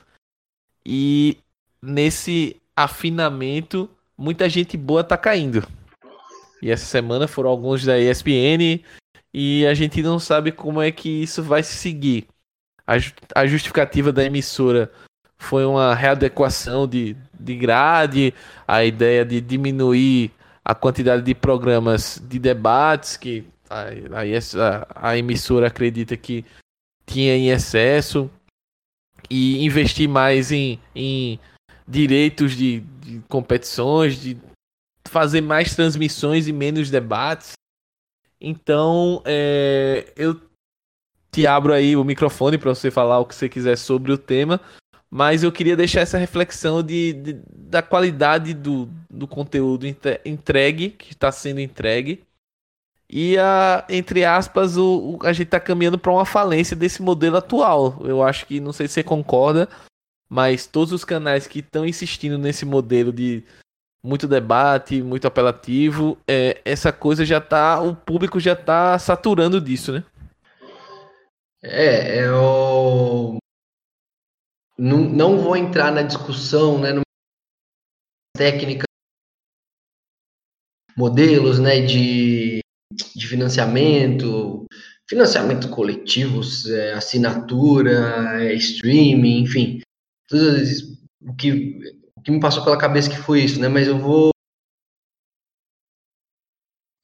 [0.85, 1.39] E
[1.83, 5.67] nesse afinamento, muita gente boa tá caindo.
[6.63, 8.83] E essa semana foram alguns da ESPN
[9.33, 12.27] e a gente não sabe como é que isso vai se seguir.
[12.87, 12.95] A,
[13.35, 14.91] a justificativa da emissora
[15.39, 18.35] foi uma readequação de, de grade,
[18.67, 20.31] a ideia de diminuir
[20.65, 23.87] a quantidade de programas de debates que a,
[24.95, 26.45] a, emissora acredita que
[27.07, 28.31] tinha em excesso
[29.31, 31.39] e investir mais em, em
[31.87, 34.37] direitos de, de competições, de
[35.09, 37.53] fazer mais transmissões e menos debates.
[38.41, 40.41] Então, é, eu
[41.31, 44.61] te abro aí o microfone para você falar o que você quiser sobre o tema,
[45.17, 49.87] mas eu queria deixar essa reflexão de, de da qualidade do, do conteúdo
[50.27, 52.23] entregue, que está sendo entregue,
[53.09, 57.39] e a, entre aspas, o, o a gente está caminhando para uma falência desse modelo
[57.39, 57.99] atual.
[58.05, 59.71] Eu acho que, não sei se você concorda,
[60.29, 63.43] mas todos os canais que estão insistindo nesse modelo de
[64.05, 69.93] muito debate, muito apelativo, é, essa coisa já tá, o público já tá saturando disso,
[69.95, 70.05] né?
[71.63, 73.39] É, eu
[74.79, 76.91] não, não vou entrar na discussão, né,
[78.37, 78.85] técnica,
[80.97, 82.61] modelos, né, de,
[83.15, 84.67] de financiamento,
[85.09, 89.81] financiamento coletivos, é, assinatura, é, streaming, enfim,
[90.29, 90.57] tudo
[91.23, 91.79] o que,
[92.17, 93.69] o que me passou pela cabeça que foi isso, né?
[93.69, 94.31] Mas eu vou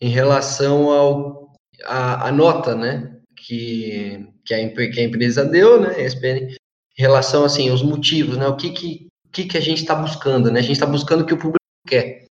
[0.00, 1.54] em relação ao
[1.84, 3.20] a, a nota, né?
[3.36, 5.94] Que, que, a, que a empresa deu, né?
[5.96, 6.54] A SPN,
[6.96, 8.46] relação assim aos motivos, né?
[8.46, 10.60] O que que que, que a gente está buscando, né?
[10.60, 12.26] A gente está buscando o que o público quer.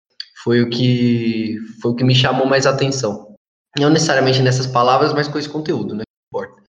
[0.43, 3.36] Foi o que foi o que me chamou mais atenção.
[3.78, 6.03] Não necessariamente nessas palavras, mas com esse conteúdo, né?
[6.28, 6.62] Importa.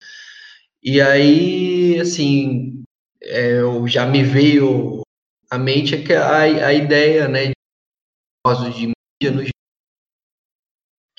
[0.82, 2.84] E aí, assim,
[3.22, 5.02] é, já me veio
[5.50, 9.42] à mente a, a ideia né, de, de mídia no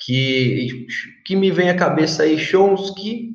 [0.04, 0.86] que,
[1.24, 3.34] que me vem à cabeça aí Chomsky,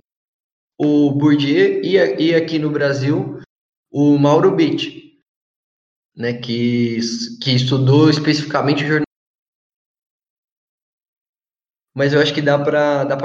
[0.78, 3.42] o Bourdieu e, e aqui no Brasil
[3.92, 5.22] o Mauro Bitt,
[6.16, 7.00] né, que,
[7.42, 9.08] que estudou especificamente o jornalismo.
[11.96, 13.18] Mas eu acho que dá para dá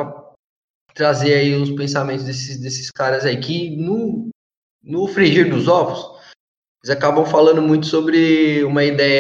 [0.94, 4.30] trazer aí os pensamentos desses, desses caras aí, que no,
[4.82, 6.20] no frigir dos ovos,
[6.82, 9.18] eles acabam falando muito sobre uma ideia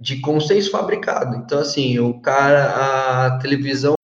[0.00, 1.36] de consenso fabricado.
[1.36, 3.94] Então, assim, o cara, a televisão,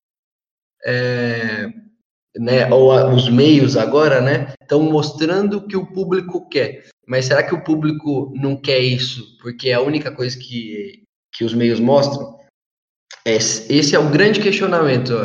[0.84, 1.66] é,
[2.38, 6.86] né, ou a, os meios agora, né, estão mostrando o que o público quer.
[7.06, 11.44] Mas será que o público não quer isso porque é a única coisa que, que
[11.44, 12.38] os meios mostram?
[13.24, 15.22] Esse é o grande questionamento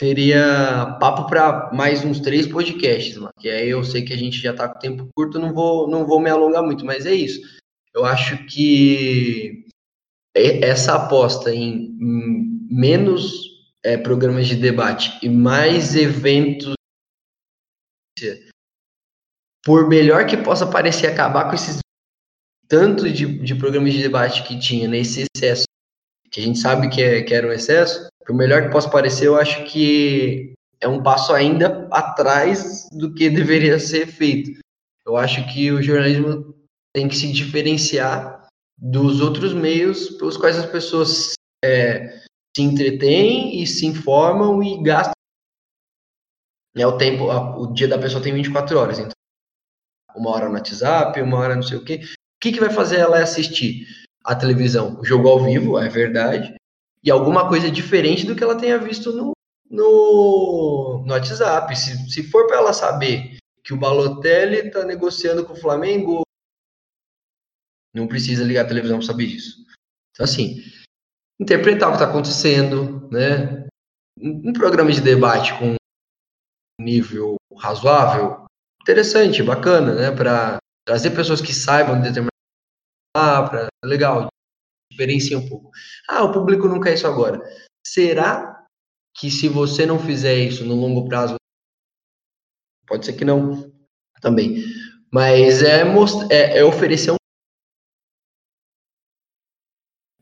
[0.00, 4.38] teria papo para mais uns três podcasts, mano, que aí eu sei que a gente
[4.38, 7.38] já está com tempo curto, não vou, não vou me alongar muito, mas é isso.
[7.94, 9.66] Eu acho que
[10.34, 11.94] essa aposta em
[12.70, 13.49] menos
[13.84, 16.74] é, programas de debate e mais eventos,
[19.64, 21.78] por melhor que possa parecer acabar com esses
[22.68, 25.64] tanto de, de programas de debate que tinha nesse excesso,
[26.30, 29.26] que a gente sabe que, é, que era um excesso, por melhor que possa parecer,
[29.26, 34.60] eu acho que é um passo ainda atrás do que deveria ser feito.
[35.04, 36.54] Eu acho que o jornalismo
[36.94, 38.46] tem que se diferenciar
[38.78, 41.32] dos outros meios pelos quais as pessoas
[41.64, 42.22] é,
[42.56, 45.12] se entretêm e se informam e gastam.
[46.76, 49.12] É o tempo, o dia da pessoa tem 24 horas, então
[50.14, 52.00] uma hora no WhatsApp, uma hora não sei o quê.
[52.02, 53.86] O que, que vai fazer ela assistir
[54.24, 54.98] a televisão?
[55.00, 56.54] O jogo ao vivo, é verdade,
[57.02, 59.32] e alguma coisa diferente do que ela tenha visto no,
[59.68, 61.74] no, no WhatsApp.
[61.76, 66.22] Se, se for para ela saber que o Balotelli está negociando com o Flamengo,
[67.94, 69.64] não precisa ligar a televisão para saber disso.
[70.12, 70.62] Então, assim,
[71.40, 73.66] interpretar o que está acontecendo, né?
[74.20, 75.74] Um programa de debate com
[76.78, 78.44] nível razoável,
[78.82, 80.10] interessante, bacana, né?
[80.10, 82.30] Para trazer pessoas que saibam determinar
[83.14, 84.28] palavra, legal,
[84.92, 85.70] diferencia um pouco.
[86.08, 87.40] Ah, o público não quer isso agora.
[87.86, 88.66] Será
[89.16, 91.36] que se você não fizer isso no longo prazo,
[92.86, 93.70] pode ser que não
[94.20, 94.62] também,
[95.10, 95.82] mas é,
[96.30, 97.16] é, é oferecer um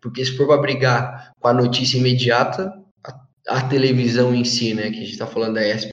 [0.01, 2.73] porque se for para brigar com a notícia imediata,
[3.05, 5.91] a, a, televisão em si, né, que a gente está falando da ESP,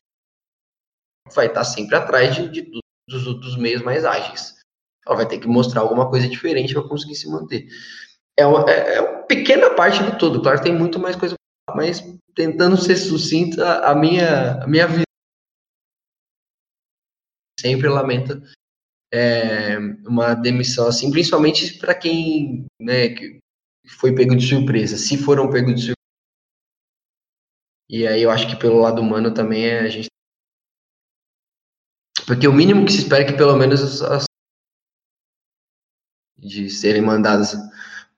[1.34, 2.80] vai estar tá sempre atrás de, de,
[3.10, 4.56] dos, dos meios mais ágeis.
[5.06, 7.68] Ela vai ter que mostrar alguma coisa diferente para conseguir se manter.
[8.38, 10.42] É uma, é, é uma, pequena parte do todo.
[10.42, 11.36] Claro, tem muito mais coisa,
[11.76, 12.04] mas
[12.36, 15.04] tentando ser sucinta, a minha, a minha vida
[17.60, 18.42] sempre lamenta
[19.14, 23.40] é, uma demissão assim, principalmente para quem né, que
[23.88, 24.98] foi pego de surpresa.
[24.98, 25.96] Se foram pego de surpresa.
[27.90, 30.08] E aí eu acho que pelo lado humano também é a gente.
[32.26, 34.26] Porque o mínimo que se espera é que pelo menos as,
[36.38, 37.56] de serem mandadas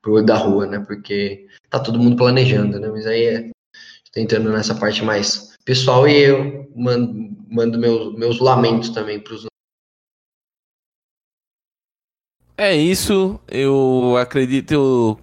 [0.02, 0.80] pro olho da rua, né?
[0.80, 2.88] Porque tá todo mundo planejando, né?
[2.88, 3.52] Mas aí é
[4.12, 9.46] tentando nessa parte mais pessoal e eu mando, mando meus, meus lamentos também pros
[12.60, 15.20] é isso, eu acredito,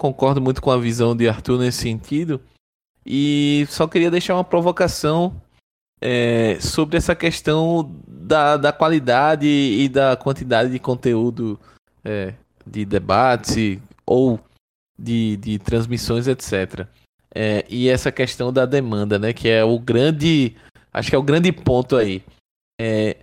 [0.00, 2.40] concordo muito com a visão de Arthur nesse sentido.
[3.04, 5.38] E só queria deixar uma provocação
[6.00, 11.60] é, sobre essa questão da, da qualidade e da quantidade de conteúdo
[12.02, 12.32] é,
[12.66, 14.40] de debate ou
[14.98, 16.86] de, de transmissões, etc.
[17.34, 19.34] É, e essa questão da demanda, né?
[19.34, 20.56] Que é o grande.
[20.92, 22.24] Acho que é o grande ponto aí.
[22.80, 23.18] É,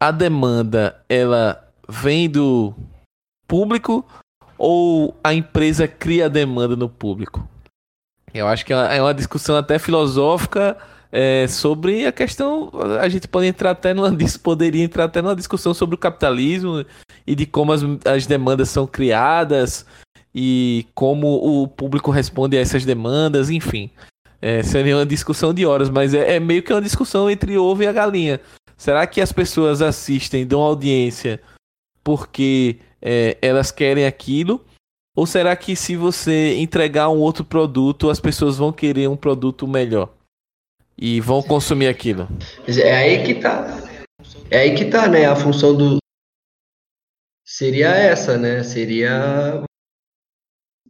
[0.00, 2.74] a demanda, ela vem do
[3.46, 4.04] público
[4.58, 7.48] ou a empresa cria demanda no público?
[8.32, 10.76] Eu acho que é uma é discussão até filosófica
[11.12, 12.70] é, sobre a questão.
[13.00, 14.10] A gente pode entrar até numa,
[14.42, 16.84] poderia entrar até numa discussão sobre o capitalismo
[17.24, 19.86] e de como as, as demandas são criadas
[20.34, 23.88] e como o público responde a essas demandas, enfim.
[24.42, 27.84] É, seria uma discussão de horas, mas é, é meio que uma discussão entre ovo
[27.84, 28.40] e a galinha.
[28.76, 31.40] Será que as pessoas assistem, dão audiência
[32.04, 34.64] porque é, elas querem aquilo?
[35.14, 39.68] Ou será que se você entregar um outro produto, as pessoas vão querer um produto
[39.68, 40.12] melhor?
[40.96, 42.26] E vão consumir aquilo?
[42.66, 43.66] É aí que tá.
[44.50, 45.26] É aí que tá, né?
[45.26, 45.98] A função do.
[47.44, 48.62] Seria essa, né?
[48.62, 49.62] Seria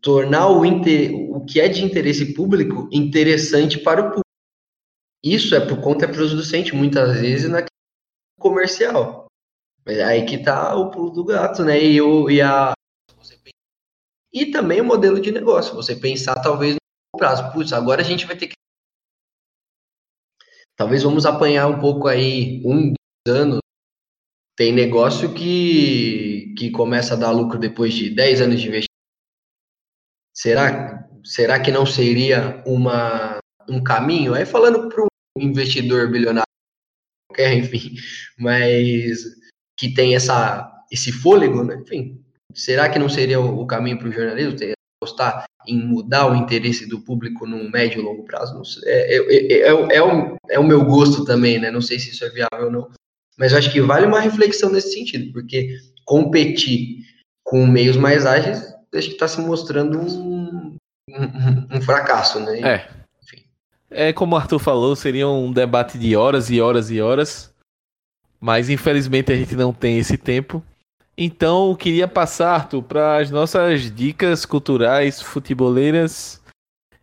[0.00, 1.14] tornar o, inter...
[1.14, 4.24] o que é de interesse público interessante para o público.
[5.24, 7.64] Isso é por conta producente, muitas vezes, na
[8.38, 9.23] comercial.
[9.86, 11.82] É aí que tá o pulo do gato, né?
[11.82, 12.72] E, o, e a.
[14.32, 15.74] E também o modelo de negócio.
[15.74, 17.52] Você pensar, talvez, no prazo.
[17.52, 18.54] Putz, agora a gente vai ter que.
[20.76, 22.94] Talvez vamos apanhar um pouco aí, um,
[23.26, 23.58] dois anos.
[24.56, 28.88] Tem negócio que, que começa a dar lucro depois de 10 anos de investimento.
[30.32, 34.32] Será, será que não seria uma, um caminho?
[34.34, 36.46] Aí falando para um investidor bilionário,
[37.38, 37.94] enfim,
[38.38, 39.24] mas
[39.76, 41.76] que tem essa, esse fôlego, né?
[41.82, 42.20] Enfim,
[42.54, 44.56] será que não seria o, caminho para o jornalismo?
[44.56, 48.60] Ter, apostar em mudar o interesse do público no médio e longo prazo?
[48.84, 51.70] É, é, é, é, o, é o meu gosto também, né?
[51.70, 52.90] Não sei se isso é viável ou não.
[53.38, 56.98] Mas eu acho que vale uma reflexão nesse sentido, porque competir
[57.42, 58.58] com meios mais ágeis,
[58.94, 60.76] acho que está se mostrando um,
[61.10, 62.60] um, um, fracasso, né?
[62.60, 62.88] É.
[63.22, 63.44] Enfim.
[63.90, 67.53] É como o Arthur falou, seria um debate de horas e horas e horas.
[68.44, 70.62] Mas infelizmente a gente não tem esse tempo.
[71.16, 76.42] Então eu queria passar, Arthur, para as nossas dicas culturais, futeboleiras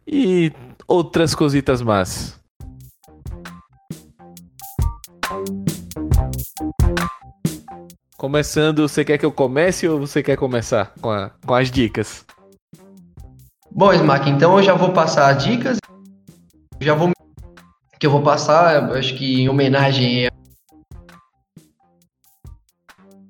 [0.06, 0.52] e
[0.88, 2.39] outras cositas más.
[8.16, 12.24] Começando, você quer que eu comece ou você quer começar com, a, com as dicas?
[13.72, 15.80] Bom, Smack, então eu já vou passar as dicas.
[16.80, 17.10] Já vou.
[18.00, 20.30] Que eu vou passar, acho que em homenagem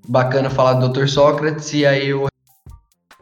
[0.08, 1.08] bacana falar do Dr.
[1.08, 2.28] Sócrates e aí o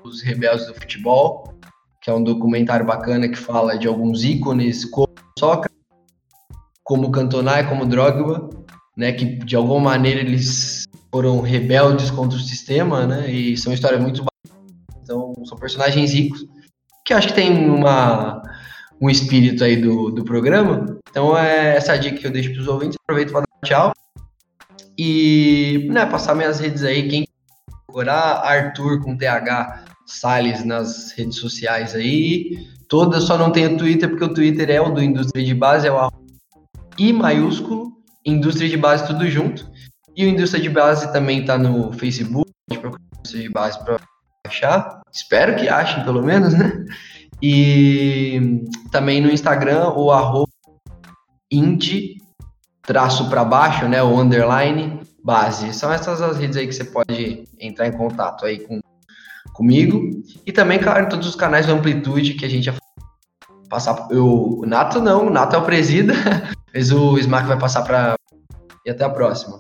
[0.04, 1.54] Os Rebeldes do Futebol,
[2.02, 5.78] que é um documentário bacana que fala de alguns ícones como Sócrates,
[6.84, 8.50] como Cantona e como Drogba,
[8.98, 14.02] né, que de alguma maneira eles foram rebeldes contra o sistema, né, e são histórias
[14.02, 14.24] muito.
[15.04, 16.46] Então, são personagens ricos
[17.10, 18.40] que acho que tem uma
[19.02, 21.00] um espírito aí do, do programa.
[21.10, 22.98] Então, é essa dica que eu deixo para os ouvintes.
[23.02, 23.94] Aproveito para dar tchau.
[25.02, 27.26] E né, passar minhas redes aí, quem
[27.88, 32.68] procurar Arthur com TH Salles nas redes sociais aí.
[32.89, 35.91] Todas, só não tenho Twitter, porque o Twitter é o do Indústria de Base, é
[35.91, 36.12] o
[36.97, 37.93] I maiúsculo,
[38.26, 39.72] Indústria de Base tudo junto.
[40.18, 44.02] E o Indústria de Base também tá no Facebook, pode procurar Indústria de Base para
[44.45, 45.02] achar.
[45.14, 46.74] Espero que achem, pelo menos, né?
[47.41, 50.50] E também no Instagram, o arroba
[52.90, 54.02] traço para baixo, né?
[54.02, 55.72] O underline, base.
[55.76, 58.80] São essas as redes aí que você pode entrar em contato aí com,
[59.54, 60.10] comigo.
[60.44, 62.74] E também, claro, todos os canais do Amplitude que a gente ia
[63.70, 64.08] passar.
[64.10, 66.14] Eu, o Nato não, o Nato é o presida,
[66.74, 68.16] mas o Smack vai passar para.
[68.84, 69.60] E até a próxima.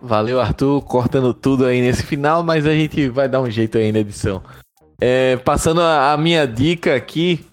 [0.00, 3.92] Valeu, Arthur, cortando tudo aí nesse final, mas a gente vai dar um jeito aí
[3.92, 4.42] na edição.
[4.98, 7.44] É, passando a, a, minha dica aqui,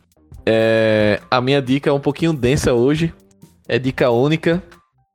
[0.45, 3.13] é, a minha dica é um pouquinho densa hoje,
[3.70, 4.61] é dica única.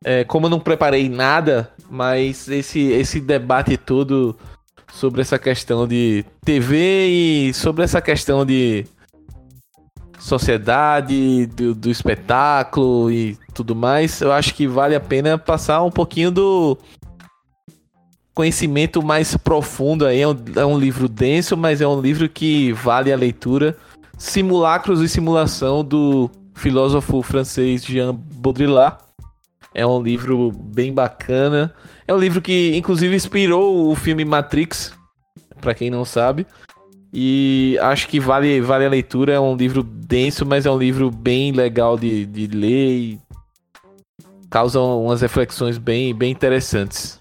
[0.05, 4.37] É, como eu não preparei nada, mas esse, esse debate todo
[4.93, 8.87] sobre essa questão de TV e sobre essa questão de
[10.19, 15.91] sociedade, do, do espetáculo e tudo mais, eu acho que vale a pena passar um
[15.91, 16.79] pouquinho do
[18.35, 20.21] conhecimento mais profundo aí.
[20.21, 23.77] É um, é um livro denso, mas é um livro que vale a leitura.
[24.17, 28.99] Simulacros e Simulação do filósofo francês Jean Baudrillard.
[29.75, 31.75] É um livro bem bacana.
[32.07, 34.93] É um livro que, inclusive, inspirou o filme Matrix,
[35.61, 36.47] para quem não sabe.
[37.13, 39.33] E acho que vale, vale a leitura.
[39.33, 43.21] É um livro denso, mas é um livro bem legal de, de ler e
[44.51, 47.19] causa umas reflexões bem, bem interessantes.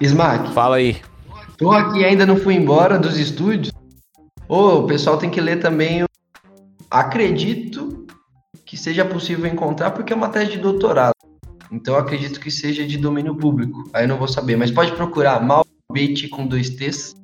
[0.00, 0.52] Smack.
[0.52, 1.00] Fala aí.
[1.56, 3.72] Tô aqui e ainda não fui embora dos estúdios.
[4.48, 6.04] Ô, oh, o pessoal tem que ler também.
[6.90, 8.03] Acredito
[8.74, 11.14] que seja possível encontrar, porque é uma tese de doutorado.
[11.70, 13.88] Então acredito que seja de domínio público.
[13.92, 14.56] Aí eu não vou saber.
[14.56, 17.14] Mas pode procurar Malbete com dois T's.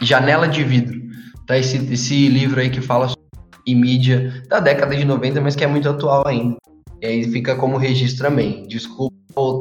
[0.00, 1.00] Janela de Vidro.
[1.44, 5.64] Tá esse, esse livro aí que fala sobre mídia da década de 90, mas que
[5.64, 6.56] é muito atual ainda.
[7.02, 8.64] E aí fica como registro também.
[8.68, 9.12] Desculpa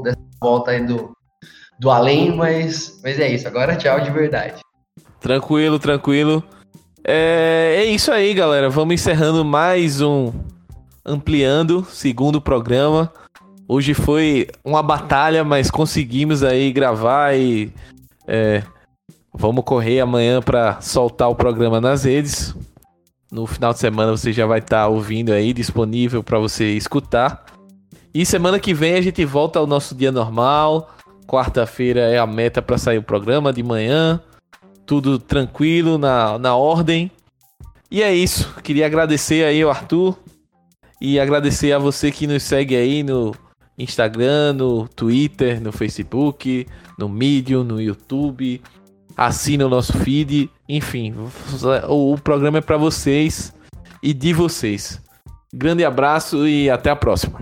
[0.03, 1.11] dessa volta aí do,
[1.79, 3.47] do além, mas, mas é isso.
[3.47, 4.61] Agora tchau de verdade.
[5.19, 6.43] Tranquilo, tranquilo.
[7.07, 8.67] É, é isso aí, galera.
[8.67, 10.33] Vamos encerrando mais um
[11.05, 13.13] Ampliando, segundo programa.
[13.67, 17.71] Hoje foi uma batalha, mas conseguimos aí gravar e
[18.27, 18.63] é,
[19.31, 22.55] vamos correr amanhã para soltar o programa nas redes.
[23.31, 27.45] No final de semana você já vai estar tá ouvindo aí, disponível para você escutar.
[28.15, 30.89] E semana que vem a gente volta ao nosso dia normal.
[31.27, 34.19] Quarta-feira é a meta para sair o programa de manhã.
[34.85, 37.11] Tudo tranquilo, na, na ordem.
[37.89, 38.53] E é isso.
[38.63, 40.17] Queria agradecer aí ao Arthur.
[41.01, 43.35] E agradecer a você que nos segue aí no
[43.77, 46.65] Instagram, no Twitter, no Facebook,
[46.97, 48.61] no Medium, no YouTube.
[49.17, 50.49] Assina o nosso feed.
[50.67, 51.13] Enfim,
[51.87, 53.53] o, o programa é para vocês
[54.01, 55.01] e de vocês.
[55.53, 57.39] Grande abraço e até a próxima.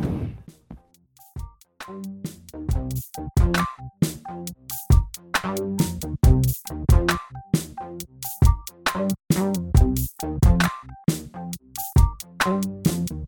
[6.75, 7.17] Thank you.
[9.09, 9.72] Thank you.